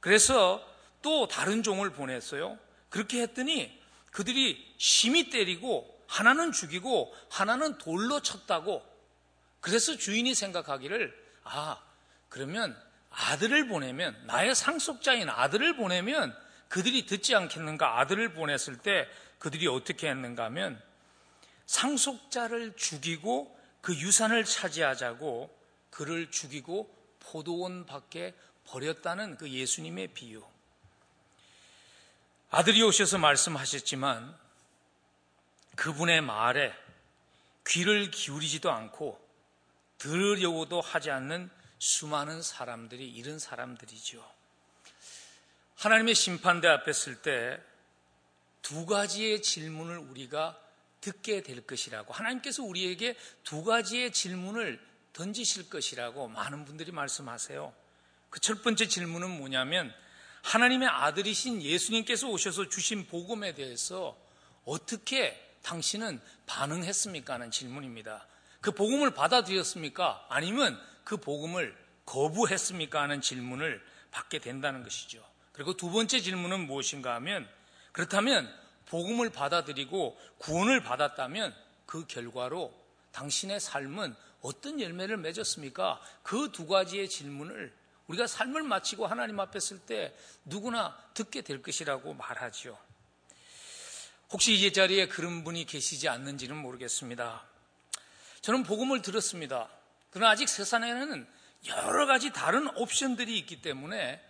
[0.00, 0.73] 그래서
[1.04, 2.58] 또 다른 종을 보냈어요.
[2.88, 3.78] 그렇게 했더니
[4.10, 8.82] 그들이 심히 때리고 하나는 죽이고 하나는 돌로 쳤다고
[9.60, 11.14] 그래서 주인이 생각하기를
[11.44, 11.82] 아
[12.30, 12.74] 그러면
[13.10, 16.34] 아들을 보내면 나의 상속자인 아들을 보내면
[16.68, 19.06] 그들이 듣지 않겠는가 아들을 보냈을 때
[19.38, 20.80] 그들이 어떻게 했는가 하면
[21.66, 25.54] 상속자를 죽이고 그 유산을 차지하자고
[25.90, 26.88] 그를 죽이고
[27.20, 28.32] 포도원 밖에
[28.64, 30.42] 버렸다는 그 예수님의 비유.
[32.56, 34.38] 아들이 오셔서 말씀하셨지만
[35.74, 36.72] 그분의 말에
[37.66, 39.20] 귀를 기울이지도 않고
[39.98, 44.24] 들으려고도 하지 않는 수많은 사람들이 이런 사람들이죠.
[45.78, 47.64] 하나님의 심판대 앞에 쓸때두
[48.88, 50.56] 가지의 질문을 우리가
[51.00, 54.80] 듣게 될 것이라고 하나님께서 우리에게 두 가지의 질문을
[55.12, 57.74] 던지실 것이라고 많은 분들이 말씀하세요.
[58.30, 59.92] 그 첫 번째 질문은 뭐냐면
[60.44, 64.16] 하나님의 아들이신 예수님께서 오셔서 주신 복음에 대해서
[64.66, 67.34] 어떻게 당신은 반응했습니까?
[67.34, 68.26] 하는 질문입니다.
[68.60, 70.26] 그 복음을 받아들였습니까?
[70.28, 73.00] 아니면 그 복음을 거부했습니까?
[73.00, 75.24] 하는 질문을 받게 된다는 것이죠.
[75.52, 77.48] 그리고 두 번째 질문은 무엇인가 하면
[77.92, 78.52] 그렇다면
[78.86, 81.54] 복음을 받아들이고 구원을 받았다면
[81.86, 82.72] 그 결과로
[83.12, 86.00] 당신의 삶은 어떤 열매를 맺었습니까?
[86.22, 87.72] 그 두 가지의 질문을
[88.08, 90.14] 우리가 삶을 마치고 하나님 앞에 쓸때
[90.44, 92.78] 누구나 듣게 될 것이라고 말하지요.
[94.30, 97.44] 혹시 이 자리에 그런 분이 계시지 않는지는 모르겠습니다.
[98.40, 99.68] 저는 복음을 들었습니다.
[100.10, 101.26] 그러나 아직 세상에는
[101.68, 104.22] 여러 가지 다른 옵션들이 있기 때문에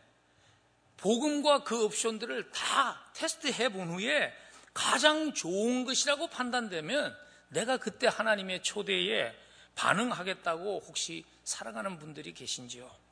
[0.98, 4.32] 복음과 그 옵션들을 다 테스트해 본 후에
[4.72, 7.16] 가장 좋은 것이라고 판단되면
[7.48, 9.34] 내가 그때 하나님의 초대에
[9.74, 13.03] 반응하겠다고 혹시 살아가는 분들이 계신지요?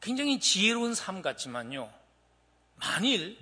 [0.00, 1.92] 굉장히 지혜로운 삶 같지만요.
[2.76, 3.38] 만일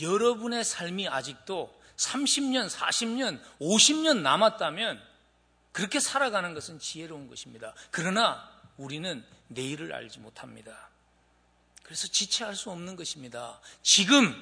[0.00, 5.00] 여러분의 삶이 아직도 30년, 40년, 50년 남았다면
[5.72, 7.74] 그렇게 살아가는 것은 지혜로운 것입니다.
[7.90, 10.88] 그러나 우리는 내일을 알지 못합니다.
[11.82, 13.60] 그래서 지체할 수 없는 것입니다.
[13.82, 14.34] 지금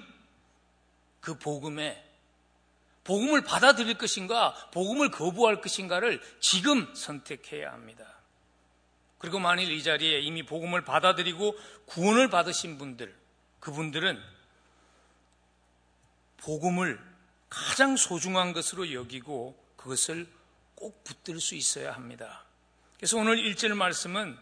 [1.20, 2.04] 그 복음에
[3.04, 8.17] 복음을 받아들일 것인가, 복음을 거부할 것인가를 지금 선택해야 합니다.
[9.18, 13.14] 그리고 만일 이 자리에 이미 복음을 받아들이고 구원을 받으신 분들,
[13.60, 14.20] 그분들은
[16.38, 17.00] 복음을
[17.48, 20.28] 가장 소중한 것으로 여기고 그것을
[20.74, 22.44] 꼭 붙들 수 있어야 합니다.
[22.96, 24.38] 그래서 오늘 1절 말씀은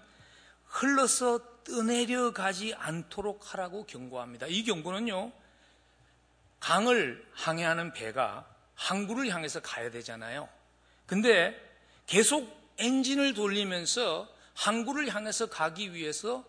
[0.67, 4.47] 흘러서 떠내려 가지 않도록 하라고 경고합니다.
[4.47, 5.33] 이 경고는요,
[6.61, 10.49] 강을 항해하는 배가 항구를 향해서 가야 되잖아요.
[11.07, 11.59] 근데
[12.07, 16.45] 계속 엔진을 돌리면서 항구를 향해서 가기 위해서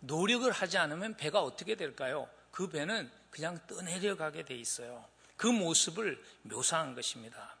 [0.00, 2.28] 노력을 하지 않으면 배가 어떻게 될까요?
[2.50, 5.04] 그 배는 그냥 떠내려 가게 돼 있어요.
[5.36, 7.56] 그 모습을 묘사한 것입니다.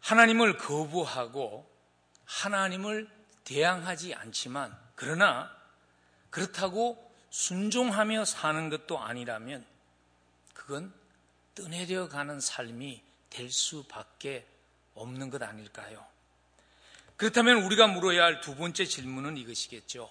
[0.00, 1.68] 하나님을 거부하고
[2.24, 3.08] 하나님을
[3.44, 5.54] 대항하지 않지만 그러나
[6.30, 9.66] 그렇다고 순종하며 사는 것도 아니라면
[10.52, 10.92] 그건
[11.54, 14.46] 떠내려 가는 삶이 될 수밖에
[14.94, 16.13] 없는 것 아닐까요?
[17.16, 20.10] 그렇다면 우리가 물어야 할 두 번째 질문은 이것이겠죠.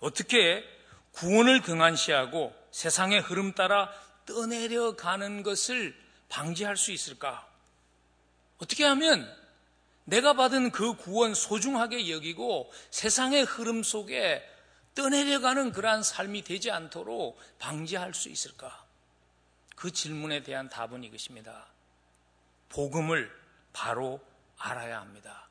[0.00, 0.64] 어떻게
[1.12, 3.90] 구원을 등한시하고 세상의 흐름 따라
[4.26, 5.94] 떠내려 가는 것을
[6.28, 7.48] 방지할 수 있을까?
[8.58, 9.28] 어떻게 하면
[10.04, 14.42] 내가 받은 그 구원 소중하게 여기고 세상의 흐름 속에
[14.94, 18.84] 떠내려가는 그러한 삶이 되지 않도록 방지할 수 있을까?
[19.76, 21.66] 그 질문에 대한 답은 이것입니다.
[22.68, 23.30] 복음을
[23.72, 24.20] 바로
[24.58, 25.48] 알아야 합니다.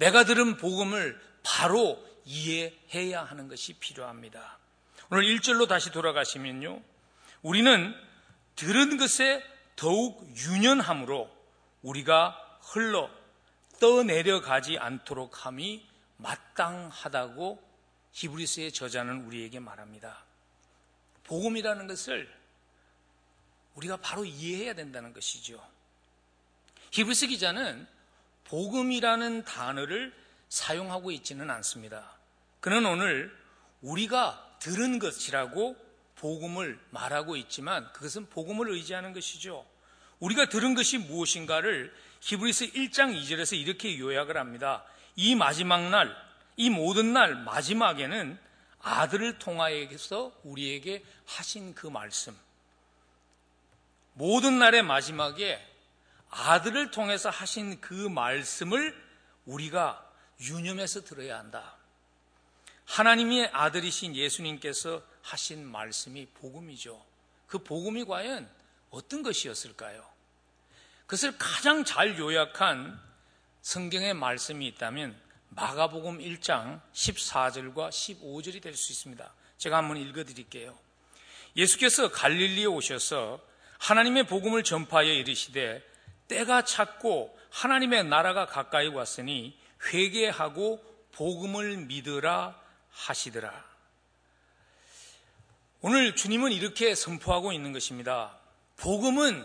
[0.00, 4.58] 내가 들은 복음을 바로 이해해야 하는 것이 필요합니다.
[5.10, 6.82] 오늘 1절로 다시 돌아가시면요.
[7.42, 7.94] 우리는
[8.56, 9.44] 들은 것에
[9.76, 11.30] 더욱 유연함으로
[11.82, 13.10] 우리가 흘러
[13.78, 15.86] 떠내려가지 않도록 함이
[16.16, 17.62] 마땅하다고
[18.12, 20.24] 히브리스의 저자는 우리에게 말합니다.
[21.24, 22.34] 복음이라는 것을
[23.74, 25.62] 우리가 바로 이해해야 된다는 것이죠.
[26.90, 27.99] 히브리스 기자는
[28.50, 30.12] 복음이라는 단어를
[30.48, 32.16] 사용하고 있지는 않습니다.
[32.58, 33.32] 그는 오늘
[33.80, 35.76] 우리가 들은 것이라고
[36.16, 39.64] 복음을 말하고 있지만 그것은 복음을 의지하는 것이죠.
[40.18, 44.84] 우리가 들은 것이 무엇인가를 히브리스 1장 2절에서 이렇게 요약을 합니다.
[45.14, 46.14] 이 마지막 날,
[46.56, 48.36] 이 모든 날 마지막에는
[48.80, 52.36] 아들을 통하여서 우리에게 하신 그 말씀.
[54.14, 55.69] 모든 날의 마지막에
[56.30, 58.94] 아들을 통해서 하신 그 말씀을
[59.46, 60.08] 우리가
[60.40, 61.76] 유념해서 들어야 한다.
[62.86, 67.04] 하나님의 아들이신 예수님께서 하신 말씀이 복음이죠.
[67.46, 68.48] 그 복음이 과연
[68.90, 70.04] 어떤 것이었을까요?
[71.02, 73.00] 그것을 가장 잘 요약한
[73.62, 79.32] 성경의 말씀이 있다면 마가복음 1장 14절과 15절이 될 수 있습니다.
[79.58, 80.78] 제가 한번 읽어 드릴게요.
[81.56, 83.40] 예수께서 갈릴리에 오셔서
[83.78, 85.89] 하나님의 복음을 전파하여 이르시되
[86.30, 89.58] 때가 찼고 하나님의 나라가 가까이 왔으니
[89.92, 90.80] 회개하고
[91.12, 92.56] 복음을 믿으라
[92.92, 93.64] 하시더라.
[95.80, 98.38] 오늘 주님은 이렇게 선포하고 있는 것입니다.
[98.76, 99.44] 복음은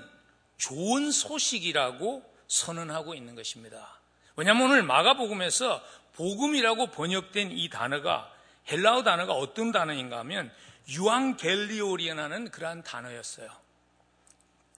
[0.57, 3.99] 좋은 소식이라고 선언하고 있는 것입니다.
[4.35, 5.81] 왜냐하면 오늘 마가복음에서
[6.13, 8.31] 복음이라고 번역된 이 단어가
[8.69, 10.53] 헬라어 단어가 어떤 단어인가 하면
[10.89, 13.49] 유앙겔리온이라는 그러한 단어였어요.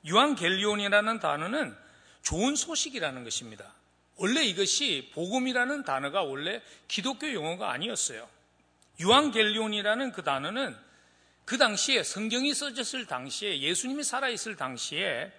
[0.05, 1.86] 유앙겔리온이라는 단어는
[2.27, 3.73] 좋은 소식이라는 것입니다.
[4.17, 8.27] 원래 이것이 복음이라는 단어가 원래 기독교 용어가 아니었어요.
[8.99, 10.75] 유앙겔리온이라는 그 단어는
[11.45, 15.31] 그 당시에 성경이 써졌을 당시에 예수님이 살아있을 당시에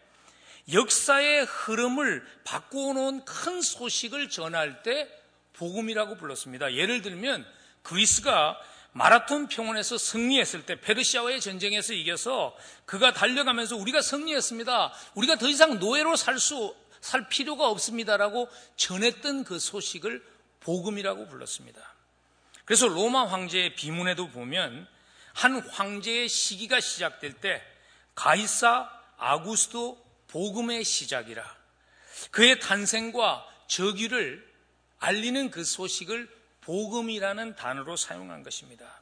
[0.72, 5.11] 역사의 흐름을 바꾸어 놓은 큰 소식을 전할 때
[5.55, 6.72] 복음이라고 불렀습니다.
[6.72, 7.44] 예를 들면
[7.83, 8.59] 그리스가
[8.92, 14.92] 마라톤 평원에서 승리했을 때 페르시아와의 전쟁에서 이겨서 그가 달려가면서 우리가 승리했습니다.
[15.14, 20.24] 우리가 더 이상 노예로 살 수, 살 필요가 없습니다라고 전했던 그 소식을
[20.61, 21.94] 복음이라고 불렀습니다.
[22.64, 24.87] 그래서 로마 황제의 비문에도 보면
[25.33, 27.62] 한 황제의 시기가 시작될 때
[28.14, 31.44] 가이사 아구스도 복음의 시작이라
[32.31, 34.46] 그의 탄생과 저기를
[34.98, 36.29] 알리는 그 소식을
[36.68, 39.00] 복음이라는 단어로 사용한 것입니다.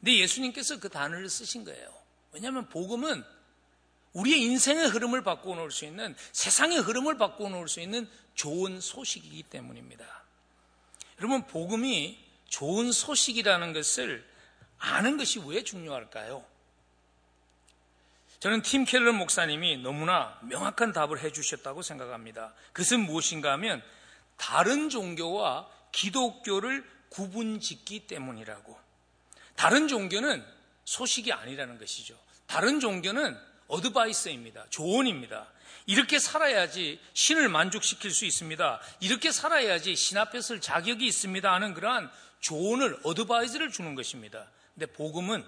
[0.00, 1.88] 근데 예수님께서 그 단어를 쓰신 거예요.
[2.32, 3.24] 왜냐하면 복음은
[4.12, 9.44] 우리의 인생의 흐름을 바꾸어 놓을 수 있는 세상의 흐름을 바꾸어 놓을 수 있는 좋은 소식이기
[9.44, 10.04] 때문입니다.
[11.20, 14.28] 여러분 복음이 좋은 소식이라는 것을
[14.78, 16.44] 아는 것이 왜 중요할까요?
[18.40, 22.52] 저는 팀 켈러 목사님이 너무나 명확한 답을 해주셨다고 생각합니다.
[22.72, 23.80] 그것은 무엇인가 하면
[24.36, 28.78] 다른 종교와 기독교를 구분 짓기 때문이라고.
[29.54, 30.44] 다른 종교는
[30.84, 32.18] 소식이 아니라는 것이죠.
[32.46, 33.36] 다른 종교는
[33.68, 34.66] 어드바이스입니다.
[34.70, 35.46] 조언입니다.
[35.86, 38.80] 이렇게 살아야지 신을 만족시킬 수 있습니다.
[39.00, 44.48] 이렇게 살아야지 신 앞에 설 자격이 있습니다 하는 그러한 조언을 어드바이즈를 주는 것입니다.
[44.74, 45.44] 근데 복음은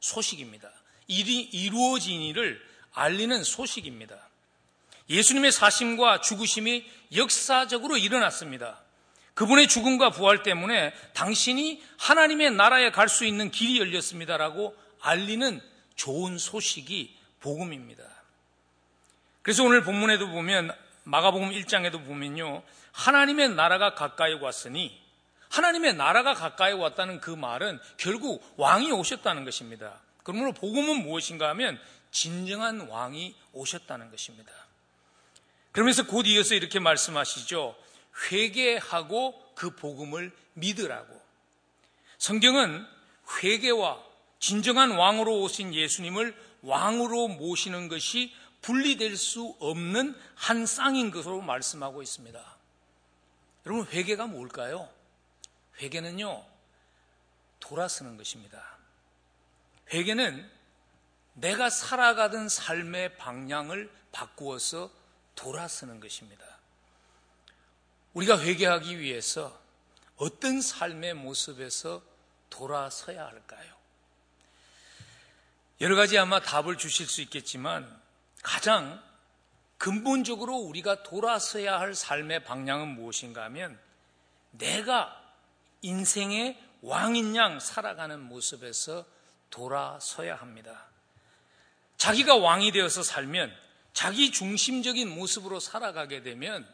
[0.00, 0.70] 소식입니다.
[1.06, 2.60] 일이 이루어진 일을
[2.92, 4.28] 알리는 소식입니다.
[5.08, 8.80] 예수님의 사심과 죽으심이 역사적으로 일어났습니다.
[9.40, 15.62] 그분의 죽음과 부활 때문에 당신이 하나님의 나라에 갈 수 있는 길이 열렸습니다라고 알리는
[15.96, 18.04] 좋은 소식이 복음입니다.
[19.40, 22.62] 그래서 오늘 본문에도 보면 마가복음 1장에도 보면요.
[22.92, 25.00] 하나님의 나라가 가까이 왔으니
[25.48, 30.00] 하나님의 나라가 가까이 왔다는 그 말은 결국 왕이 오셨다는 것입니다.
[30.22, 34.52] 그러므로 복음은 무엇인가 하면 진정한 왕이 오셨다는 것입니다.
[35.72, 37.74] 그러면서 곧 이어서 이렇게 말씀하시죠.
[38.30, 41.20] 회개하고 그 복음을 믿으라고.
[42.18, 42.86] 성경은
[43.42, 44.02] 회개와
[44.38, 52.56] 진정한 왕으로 오신 예수님을 왕으로 모시는 것이 분리될 수 없는 한 쌍인 것으로 말씀하고 있습니다.
[53.66, 54.88] 여러분, 회개가 뭘까요?
[55.80, 56.44] 회개는요,
[57.60, 58.78] 돌아서는 것입니다.
[59.92, 60.50] 회개는
[61.34, 64.90] 내가 살아가던 삶의 방향을 바꾸어서
[65.34, 66.44] 돌아서는 것입니다.
[68.14, 69.58] 우리가 회개하기 위해서
[70.16, 72.02] 어떤 삶의 모습에서
[72.50, 73.74] 돌아서야 할까요?
[75.80, 78.00] 여러 가지 아마 답을 주실 수 있겠지만
[78.42, 79.02] 가장
[79.78, 83.78] 근본적으로 우리가 돌아서야 할 삶의 방향은 무엇인가 하면
[84.50, 85.16] 내가
[85.80, 89.06] 인생의 왕인 양 살아가는 모습에서
[89.48, 90.86] 돌아서야 합니다.
[91.96, 93.54] 자기가 왕이 되어서 살면
[93.94, 96.66] 자기 중심적인 모습으로 살아가게 되면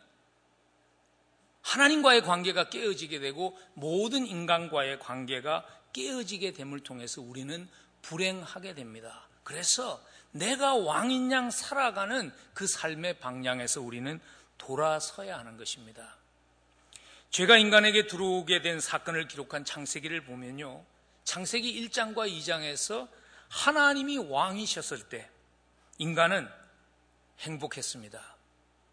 [1.66, 7.68] 하나님과의 관계가 깨어지게 되고 모든 인간과의 관계가 깨어지게 됨을 통해서 우리는
[8.02, 9.26] 불행하게 됩니다.
[9.42, 10.00] 그래서
[10.30, 14.20] 내가 왕인 양 살아가는 그 삶의 방향에서 우리는
[14.58, 16.16] 돌아서야 하는 것입니다.
[17.30, 20.84] 죄가 인간에게 들어오게 된 사건을 기록한 창세기를 보면요.
[21.24, 23.08] 창세기 1장과 2장에서
[23.48, 25.28] 하나님이 왕이셨을 때
[25.98, 26.48] 인간은
[27.40, 28.36] 행복했습니다.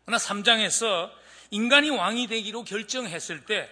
[0.05, 1.22] 그러나 3장에서
[1.54, 3.70] 인간이 왕이 되기로 결정했을 때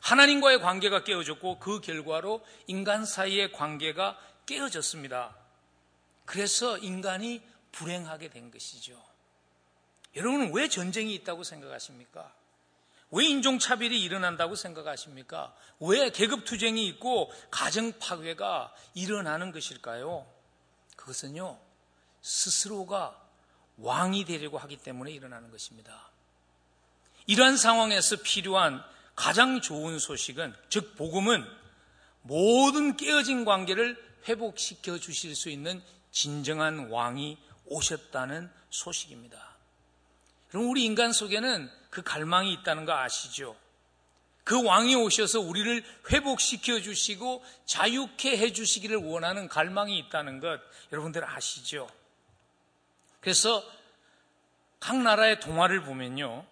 [0.00, 5.36] 하나님과의 관계가 깨어졌고 그 결과로 인간 사이의 관계가 깨어졌습니다.
[6.24, 8.98] 그래서 인간이 불행하게 된 것이죠.
[10.16, 12.32] 여러분은 왜 전쟁이 있다고 생각하십니까?
[13.10, 15.54] 왜 인종차별이 일어난다고 생각하십니까?
[15.80, 20.26] 왜 계급투쟁이 있고 가정 파괴가 일어나는 것일까요?
[20.96, 21.58] 그것은요,
[22.22, 23.22] 스스로가
[23.76, 26.08] 왕이 되려고 하기 때문에 일어나는 것입니다.
[27.28, 28.82] 이러한 상황에서 필요한
[29.14, 31.44] 가장 좋은 소식은, 즉, 복음은
[32.22, 37.36] 모든 깨어진 관계를 회복시켜 주실 수 있는 진정한 왕이
[37.66, 39.56] 오셨다는 소식입니다.
[40.48, 43.54] 그럼 우리 인간 속에는 그 갈망이 있다는 거 아시죠?
[44.42, 50.58] 그 왕이 오셔서 우리를 회복시켜 주시고 자유케 해 주시기를 원하는 갈망이 있다는 것
[50.90, 51.86] 여러분들 아시죠?
[53.20, 53.62] 그래서
[54.80, 56.46] 각 나라의 동화를 보면요.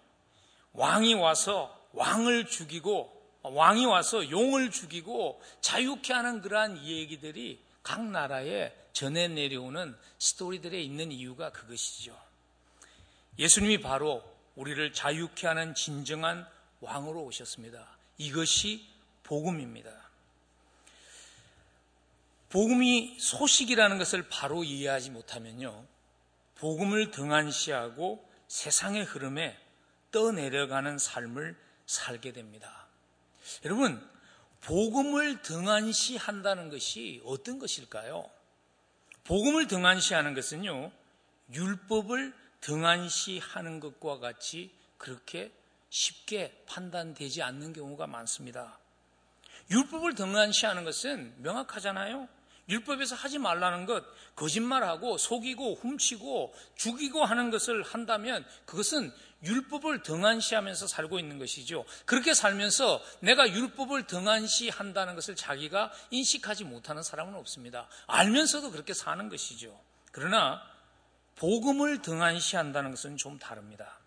[0.77, 3.11] 왕이 와서 왕을 죽이고
[3.41, 11.51] 왕이 와서 용을 죽이고 자유케 하는 그러한 얘기들이 각 나라에 전해 내려오는 스토리들에 있는 이유가
[11.51, 12.15] 그것이죠.
[13.39, 14.23] 예수님이 바로
[14.55, 16.47] 우리를 자유케 하는 진정한
[16.81, 17.97] 왕으로 오셨습니다.
[18.17, 18.87] 이것이
[19.23, 19.91] 복음입니다.
[22.49, 25.85] 복음이 소식이라는 것을 바로 이해하지 못하면요.
[26.55, 29.57] 복음을 등한시하고 세상의 흐름에
[30.11, 32.87] 떠내려가는 삶을 살게 됩니다.
[33.65, 34.05] 여러분,
[34.61, 38.29] 복음을 등한시한다는 것이 어떤 것일까요?
[39.23, 40.91] 복음을 등한시하는 것은요,
[41.53, 45.51] 율법을 등한시하는 것과 같이 그렇게
[45.89, 48.77] 쉽게 판단되지 않는 경우가 많습니다.
[49.69, 52.27] 율법을 등한시하는 것은 명확하잖아요.
[52.69, 54.03] 율법에서 하지 말라는 것,
[54.35, 59.11] 거짓말하고 속이고 훔치고 죽이고 하는 것을 한다면 그것은
[59.43, 61.85] 율법을 등한시하면서 살고 있는 것이죠.
[62.05, 67.87] 그렇게 살면서 내가 율법을 등한시한다는 것을 자기가 인식하지 못하는 사람은 없습니다.
[68.07, 69.79] 알면서도 그렇게 사는 것이죠.
[70.11, 70.61] 그러나
[71.35, 73.99] 복음을 등한시한다는 것은 좀 다릅니다.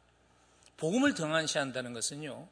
[0.77, 2.49] 복음을 등한시한다는 것은요,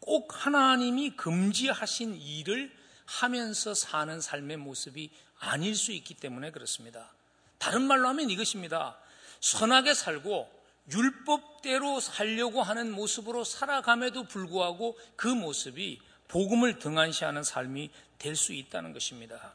[0.00, 2.72] 꼭 하나님이 금지하신 일을
[3.06, 7.12] 하면서 사는 삶의 모습이 아닐 수 있기 때문에 그렇습니다.
[7.58, 8.96] 다른 말로 하면 이것입니다.
[9.40, 10.50] 선하게 살고
[10.90, 19.52] 율법대로 살려고 하는 모습으로 살아감에도 불구하고 그 모습이 복음을 등한시하는 삶이 될 수 있다는 것입니다.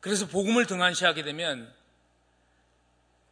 [0.00, 1.72] 그래서 복음을 등한시하게 되면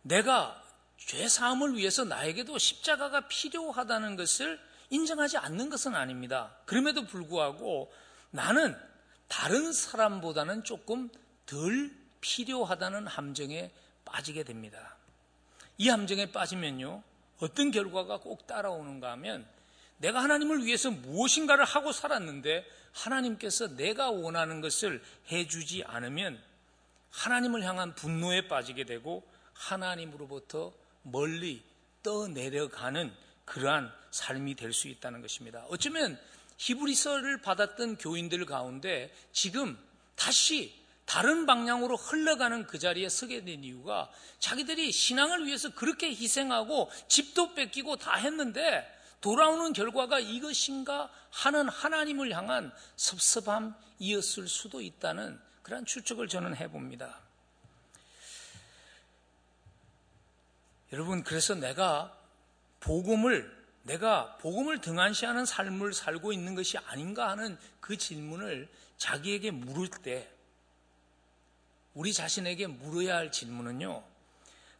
[0.03, 0.63] 내가
[0.97, 4.61] 죄 사함을 위해서 나에게도 십자가가 필요하다는 것을
[4.93, 6.55] 인정하지 않는 것은 아닙니다.
[6.67, 7.91] 그럼에도 불구하고
[8.31, 8.77] 나는
[9.27, 11.09] 다른 사람보다는 조금
[11.47, 13.73] 덜 필요하다는 함정에
[14.05, 14.97] 빠지게 됩니다.
[15.79, 17.03] 이 함정에 빠지면요,
[17.41, 19.47] 어떤 결과가 꼭 따라오는가 하면
[19.97, 26.39] 내가 하나님을 위해서 무엇인가를 하고 살았는데 하나님께서 내가 원하는 것을 해주지 않으면
[27.11, 31.63] 하나님을 향한 분노에 빠지게 되고 하나님으로부터 멀리
[32.03, 33.11] 떠내려가는
[33.47, 35.65] 그러한 삶이 될 수 있다는 것입니다.
[35.69, 36.19] 어쩌면
[36.59, 39.77] 히브리서를 받았던 교인들 가운데 지금
[40.15, 47.55] 다시 다른 방향으로 흘러가는 그 자리에 서게 된 이유가 자기들이 신앙을 위해서 그렇게 희생하고 집도
[47.55, 48.87] 뺏기고 다 했는데
[49.21, 57.21] 돌아오는 결과가 이것인가 하는 하나님을 향한 섭섭함이었을 수도 있다는 그런 추측을 저는 해봅니다.
[60.93, 62.17] 여러분, 그래서 내가
[62.81, 70.31] 복음을, 내가 복음을 등한시하는 삶을 살고 있는 것이 아닌가 하는 그 질문을 자기에게 물을 때,
[71.95, 74.03] 우리 자신에게 물어야 할 질문은요,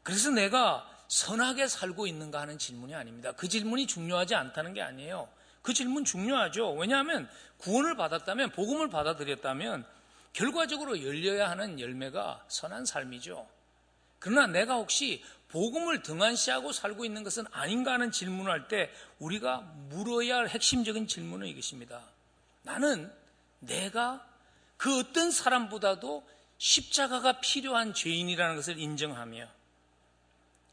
[0.03, 3.33] 그래서 내가 선하게 살고 있는가 하는 질문이 아닙니다.
[3.33, 5.29] 그 질문이 중요하지 않다는 게 아니에요.
[5.61, 6.73] 그 질문 중요하죠.
[6.73, 7.29] 왜냐하면
[7.59, 9.85] 구원을 받았다면, 복음을 받아들였다면,
[10.33, 13.47] 결과적으로 열려야 하는 열매가 선한 삶이죠.
[14.19, 15.23] 그러나 내가 혹시
[15.53, 21.47] 복음을 등한시하고 살고 있는 것은 아닌가 하는 질문을 할 때 우리가 물어야 할 핵심적인 질문은
[21.47, 22.03] 이것입니다.
[22.63, 23.13] 나는
[23.61, 24.27] 내가
[24.77, 26.27] 그 어떤 사람보다도
[26.57, 29.47] 십자가가 필요한 죄인이라는 것을 인정하며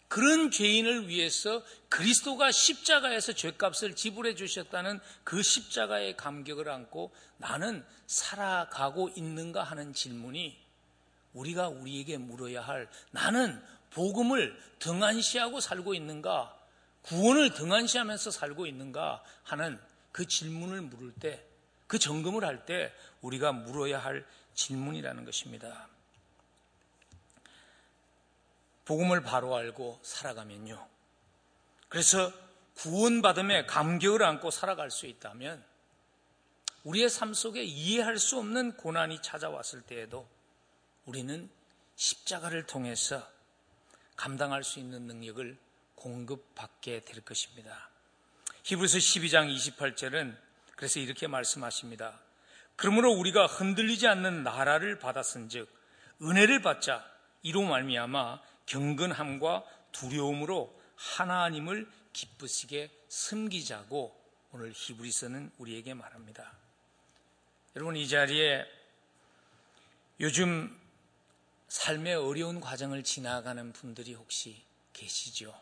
[0.08, 9.62] 그런 죄인을 위해서 그리스도가 십자가에서 죄값을 지불해 주셨다는 그 십자가의 감격을 안고 나는 살아가고 있는가
[9.64, 10.58] 하는 질문이
[11.34, 13.62] 우리가 우리에게 물어야 할 나는
[13.92, 16.56] 복음을 등한시하고 살고 있는가
[17.04, 19.80] 구원을 등한시하면서 살고 있는가 하는
[20.12, 21.50] 그 질문을 물을 때
[21.90, 24.24] 그 점검을 할 때 우리가 물어야 할
[24.54, 25.88] 질문이라는 것입니다.
[28.86, 30.88] 복음을 바로 알고 살아가면요.
[31.88, 32.32] 그래서
[32.76, 35.66] 구원받음에 감격을 안고 살아갈 수 있다면
[36.84, 40.30] 우리의 삶 속에 이해할 수 없는 고난이 찾아왔을 때에도
[41.06, 41.50] 우리는
[41.96, 43.28] 십자가를 통해서
[44.20, 45.58] 감당할 수 있는 능력을
[45.96, 47.90] 공급받게 될 것입니다.
[48.64, 50.38] 히브리서 12장 28절은
[50.76, 52.20] 그래서 이렇게 말씀하십니다.
[52.76, 55.70] 그러므로 우리가 흔들리지 않는 나라를 받았은즉
[56.22, 57.10] 은혜를 받자
[57.44, 59.64] 이로 말미암아 경건함과
[59.94, 64.14] 두려움으로 하나님을 기쁘시게 섬기자고
[64.52, 66.52] 오늘 히브리서는 우리에게 말합니다.
[67.78, 68.66] 여러분 이 자리에
[70.20, 70.78] 요즘
[71.70, 74.62] 삶의 어려운 과정을 지나가는 분들이 혹시
[74.92, 75.54] 계시죠?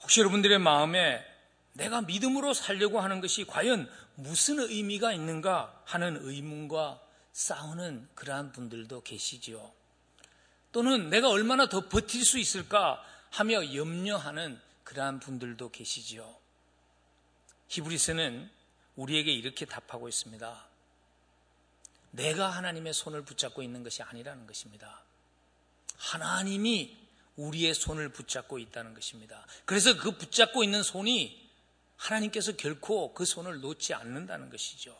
[0.00, 1.24] 혹시 여러분들의 마음에
[1.74, 7.00] 내가 믿음으로 살려고 하는 것이 과연 무슨 의미가 있는가 하는 의문과
[7.32, 9.72] 싸우는 그러한 분들도 계시지요.
[10.72, 16.36] 또는 내가 얼마나 더 버틸 수 있을까 하며 염려하는 그러한 분들도 계시지요.
[17.68, 18.50] 히브리스는
[18.96, 20.71] 우리에게 이렇게 답하고 있습니다.
[22.12, 25.02] 내가 하나님의 손을 붙잡고 있는 것이 아니라는 것입니다.
[25.96, 26.96] 하나님이
[27.36, 29.46] 우리의 손을 붙잡고 있다는 것입니다.
[29.64, 31.50] 그래서 그 붙잡고 있는 손이
[31.96, 34.96] 하나님께서 결코 그 손을 놓지 않는다는 것이죠.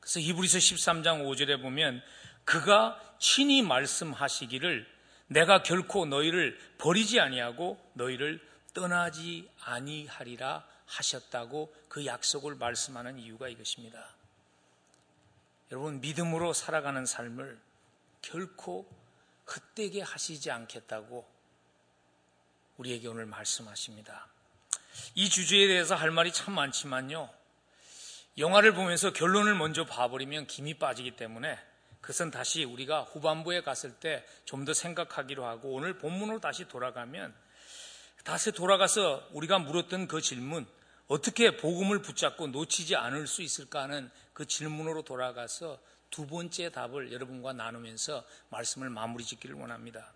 [0.00, 2.02] 그래서 히브리서 13장 5절에 보면
[2.44, 4.86] 그가 친히 말씀하시기를
[5.28, 14.13] 내가 결코 너희를 버리지 아니하고 너희를 떠나지 아니하리라 하셨다고 그 약속을 말씀하는 이유가 이것입니다.
[15.74, 17.60] 여러분 믿음으로 살아가는 삶을
[18.22, 18.88] 결코
[19.50, 21.28] 헛되게 하시지 않겠다고
[22.76, 24.28] 우리에게 오늘 말씀하십니다.
[25.16, 27.28] 이 주제에 대해서 할 말이 참 많지만요.
[28.38, 31.58] 영화를 보면서 결론을 먼저 봐버리면 김이 빠지기 때문에
[32.00, 37.34] 그것은 다시 우리가 후반부에 갔을 때 좀 더 생각하기로 하고 오늘 본문으로 다시 돌아가면
[38.22, 40.68] 다시 돌아가서 우리가 물었던 그 질문
[41.08, 45.78] 어떻게 복음을 붙잡고 놓치지 않을 수 있을까 하는 그 질문으로 돌아가서
[46.10, 50.12] 두 번째 답을 여러분과 나누면서 말씀을 마무리 짓기를 원합니다.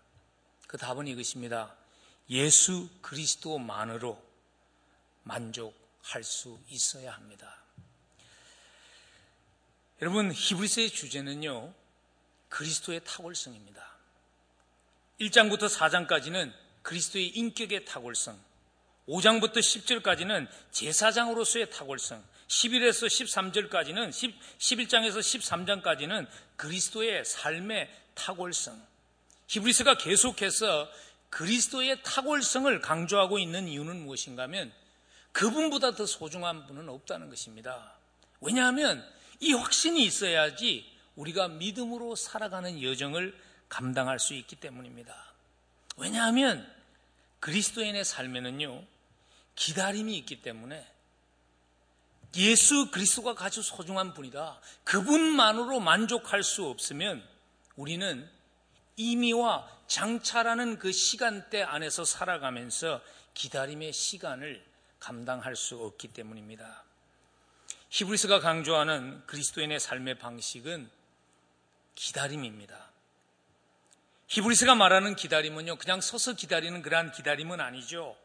[0.67, 1.75] 그 답은 이것입니다.
[2.29, 4.21] 예수 그리스도만으로
[5.23, 7.57] 만족할 수 있어야 합니다.
[10.01, 11.73] 여러분 히브리서의 주제는요.
[12.47, 13.85] 그리스도의 탁월성입니다.
[15.19, 18.39] 1장부터 4장까지는 그리스도의 인격의 탁월성,
[19.09, 24.09] 5장부터 10절까지는 제사장으로서의 탁월성, 11에서 13절까지는
[24.59, 28.79] 11장에서 13장까지는 그리스도의 삶의 탁월성.
[29.47, 30.87] 히브리스가 계속해서
[31.31, 34.71] 그리스도의 탁월성을 강조하고 있는 이유는 무엇인가 하면
[35.31, 37.93] 그분보다 더 소중한 분은 없다는 것입니다.
[38.41, 39.03] 왜냐하면
[39.39, 40.85] 이 확신이 있어야지
[41.15, 43.35] 우리가 믿음으로 살아가는 여정을
[43.69, 45.33] 감당할 수 있기 때문입니다.
[45.97, 46.67] 왜냐하면
[47.39, 48.83] 그리스도인의 삶에는요,
[49.59, 50.87] 기다림이 있기 때문에
[52.37, 54.61] 예수 그리스도가 가장 소중한 분이다.
[54.85, 57.27] 그분만으로 만족할 수 없으면
[57.75, 58.29] 우리는
[58.95, 63.01] 임의와 장차라는 그 시간대 안에서 살아가면서
[63.33, 64.63] 기다림의 시간을
[64.99, 66.83] 감당할 수 없기 때문입니다.
[67.89, 70.89] 히브리스가 강조하는 그리스도인의 삶의 방식은
[71.95, 72.91] 기다림입니다.
[74.27, 78.15] 히브리스가 말하는 기다림은요, 그냥 서서 기다리는 그러한 기다림은 아니죠.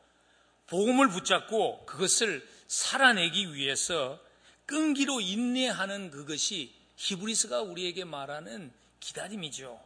[0.67, 4.19] 복음을 붙잡고 그것을 살아내기 위해서
[4.67, 9.81] 끈기로 인내하는 그것이 히브리스가 우리에게 말하는 기다림이죠.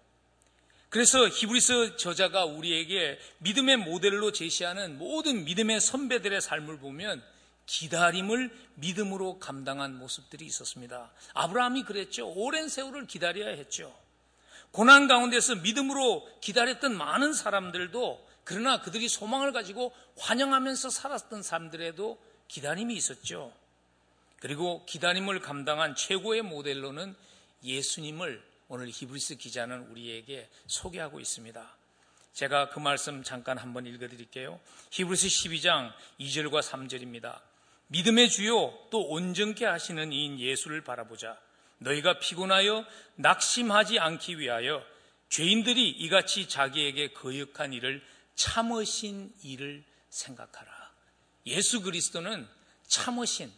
[0.89, 7.23] 그래서 히브리스 저자가 우리에게 믿음의 모델로 제시하는 모든 믿음의 선배들의 삶을 보면
[7.67, 11.13] 기다림을 믿음으로 감당한 모습들이 있었습니다.
[11.35, 12.33] 아브라함이 그랬죠.
[12.33, 13.95] 오랜 세월을 기다려야 했죠.
[14.71, 22.19] 고난 가운데서 믿음으로 기다렸던 많은 사람들도 그러나 그들이 소망을 가지고 환영하면서 살았던 사람들에도
[22.49, 23.53] 기다림이 있었죠.
[24.41, 27.15] 그리고 기다림을 감당한 최고의 모델로는
[27.63, 31.77] 예수님을 오늘 히브리스 기자는 우리에게 소개하고 있습니다.
[32.33, 34.59] 제가 그 말씀 잠깐 한번 읽어드릴게요.
[34.93, 37.39] 히브리스 12장 2절과 3절입니다.
[37.89, 41.39] 믿음의 주요 또 온전케 하시는 이인 예수를 바라보자.
[41.81, 42.87] 너희가 피곤하여
[43.17, 44.83] 낙심하지 않기 위하여
[45.29, 48.03] 죄인들이 이같이 자기에게 거역한 일을
[48.39, 50.71] 참으신 일을 생각하라.
[51.47, 52.47] 예수 그리스도는
[52.87, 53.53] 참으신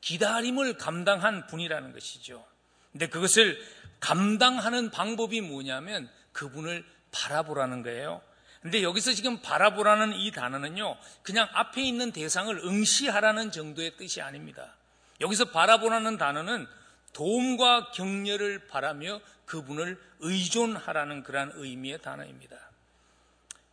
[0.00, 2.44] 기다림을 감당한 분이라는 것이죠.
[2.90, 3.62] 근데 그것을
[4.00, 8.22] 감당하는 방법이 뭐냐면 그분을 바라보라는 거예요.
[8.62, 14.76] 근데 여기서 지금 바라보라는 이 단어는요, 그냥 앞에 있는 대상을 응시하라는 정도의 뜻이 아닙니다.
[15.20, 16.66] 여기서 바라보라는 단어는
[17.12, 22.71] 도움과 격려를 바라며 그분을 의존하라는 그러한 의미의 단어입니다.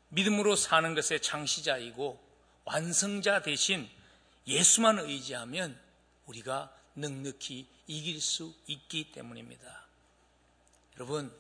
[0.09, 2.19] 믿음으로 사는 것의 창시자이고
[2.65, 3.89] 완성자 대신
[4.47, 5.79] 예수만 의지하면
[6.25, 9.87] 우리가 넉넉히 이길 수 있기 때문입니다.
[10.95, 11.33] 여러분,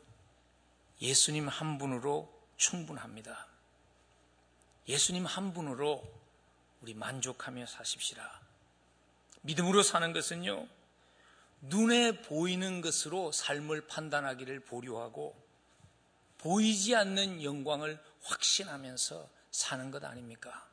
[1.01, 3.47] 예수님 한 분으로 충분합니다.
[4.87, 6.03] 예수님 한 분으로
[6.81, 8.41] 우리 만족하며 사십시라.
[9.41, 10.67] 믿음으로 사는 것은요,
[11.61, 15.35] 눈에 보이는 것으로 삶을 판단하기를 보류하고,
[16.37, 20.67] 보이지 않는 영광을 확신하면서 사는 것 아닙니까?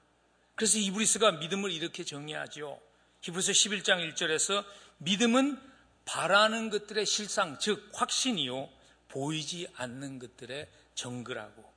[0.54, 2.80] 그래서 이브리스가 믿음을 이렇게 정의하지요.
[3.22, 4.64] 히브리서 11장 1절에서
[4.98, 5.60] 믿음은
[6.04, 8.68] 바라는 것들의 실상, 즉 확신이요
[9.08, 11.72] 보이지 않는 것들의 정글하고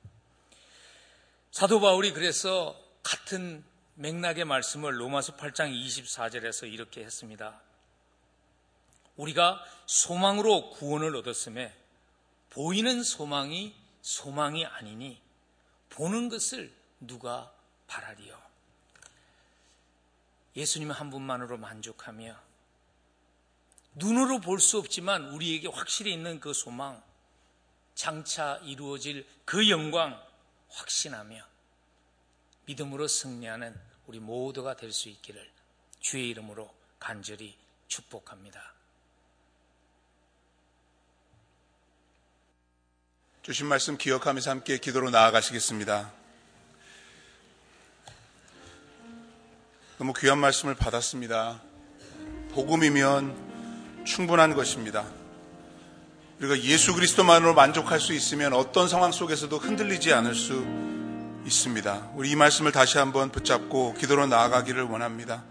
[1.50, 3.64] 사도 바울이 그래서 같은
[3.94, 7.60] 맥락의 말씀을 로마서 8장 24절에서 이렇게 했습니다.
[9.16, 11.74] 우리가 소망으로 구원을 얻었음에
[12.50, 15.20] 보이는 소망이 소망이 아니니
[15.90, 17.52] 보는 것을 누가
[17.86, 18.40] 바라리요.
[20.56, 22.36] 예수님 한 분만으로 만족하며
[23.94, 27.02] 눈으로 볼 수 없지만 우리에게 확실히 있는 그 소망,
[27.94, 30.20] 장차 이루어질 그 영광
[30.68, 31.44] 확신하며
[32.66, 35.50] 믿음으로 승리하는 우리 모두가 될 수 있기를
[36.00, 37.56] 주의 이름으로 간절히
[37.88, 38.74] 축복합니다.
[43.42, 46.12] 주신 말씀 기억하면서 함께 기도로 나아가시겠습니다.
[49.96, 51.62] 너무 귀한 말씀을 받았습니다.
[52.52, 55.06] 복음이면 충분한 것입니다.
[56.38, 60.62] 우리가 예수 그리스도만으로 만족할 수 있으면 어떤 상황 속에서도 흔들리지 않을 수
[61.46, 62.10] 있습니다.
[62.16, 65.44] 우리 이 말씀을 다시 한번 붙잡고 기도로 나아가기를 원합니다.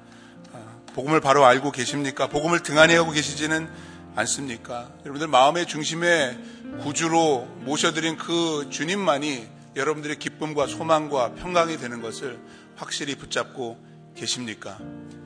[0.53, 2.27] 아, 복음을 바로 알고 계십니까?
[2.27, 3.67] 복음을 등한히 하고 계시지는
[4.15, 4.91] 않습니까?
[5.01, 6.37] 여러분들 마음의 중심에
[6.82, 12.39] 구주로 모셔드린 그 주님만이 여러분들의 기쁨과 소망과 평강이 되는 것을
[12.76, 13.78] 확실히 붙잡고
[14.15, 14.80] 계십니까?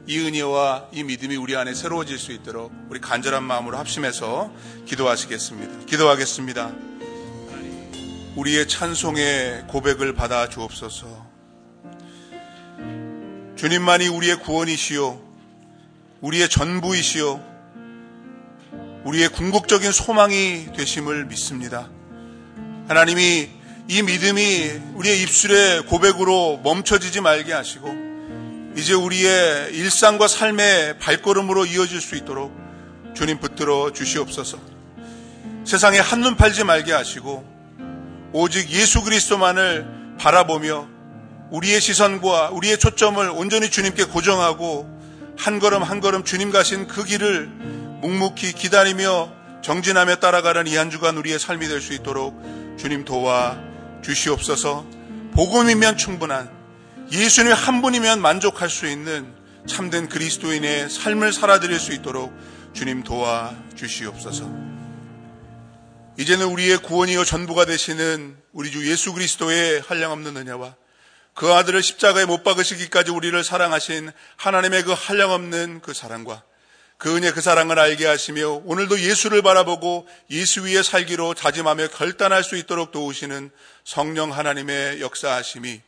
[0.05, 4.53] 이 은혜와 이 믿음이 우리 안에 새로워질 수 있도록 우리 간절한 마음으로 합심해서
[4.85, 5.85] 기도하시겠습니다.
[5.85, 6.71] 기도하겠습니다.
[8.35, 11.33] 우리의 찬송의 고백을 받아 주옵소서.
[13.55, 15.21] 주님만이 우리의 구원이시요,
[16.21, 17.52] 우리의 전부이시요,
[19.03, 21.89] 우리의 궁극적인 소망이 되심을 믿습니다.
[22.87, 23.49] 하나님이
[23.87, 28.13] 이 믿음이 우리의 입술의 고백으로 멈춰지지 말게 하시고,
[28.75, 32.55] 이제 우리의 일상과 삶의 발걸음으로 이어질 수 있도록
[33.13, 34.57] 주님 붙들어 주시옵소서.
[35.65, 37.47] 세상에 한눈 팔지 말게 하시고
[38.33, 40.87] 오직 예수 그리스도만을 바라보며
[41.51, 44.89] 우리의 시선과 우리의 초점을 온전히 주님께 고정하고
[45.37, 47.49] 한 걸음 한 걸음 주님 가신 그 길을
[48.03, 49.31] 묵묵히 기다리며
[49.63, 52.37] 정진하며 따라가는 이 한 주간 우리의 삶이 될 수 있도록
[52.77, 53.57] 주님 도와
[54.03, 54.85] 주시옵소서.
[55.33, 56.51] 복음이면 충분한
[57.11, 59.33] 예수님 한 분이면 만족할 수 있는
[59.65, 62.33] 참된 그리스도인의 삶을 살아드릴 수 있도록
[62.73, 64.49] 주님 도와 주시옵소서.
[66.19, 70.75] 이제는 우리의 구원이요 전부가 되시는 우리 주 예수 그리스도의 한량없는 은혜와
[71.33, 76.43] 그 아들을 십자가에 못 박으시기까지 우리를 사랑하신 하나님의 그 한량없는 그 사랑과
[76.97, 82.55] 그 은혜 그 사랑을 알게 하시며 오늘도 예수를 바라보고 예수 위에 살기로 다짐하며 결단할 수
[82.55, 83.51] 있도록 도우시는
[83.83, 85.81] 성령 하나님의 역사하심이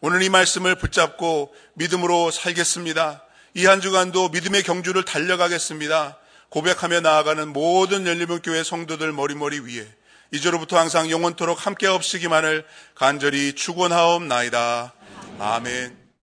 [0.00, 3.22] 오늘 이 말씀을 붙잡고 믿음으로 살겠습니다.
[3.54, 6.18] 이 한 주간도 믿음의 경주를 달려가겠습니다.
[6.50, 9.86] 고백하며 나아가는 모든 열리문교회 성도들 머리머리 위에
[10.30, 14.92] 이제로부터 항상 영원토록 함께 없으기만을 간절히 축원하옵나이다.
[15.38, 16.05] 아멘.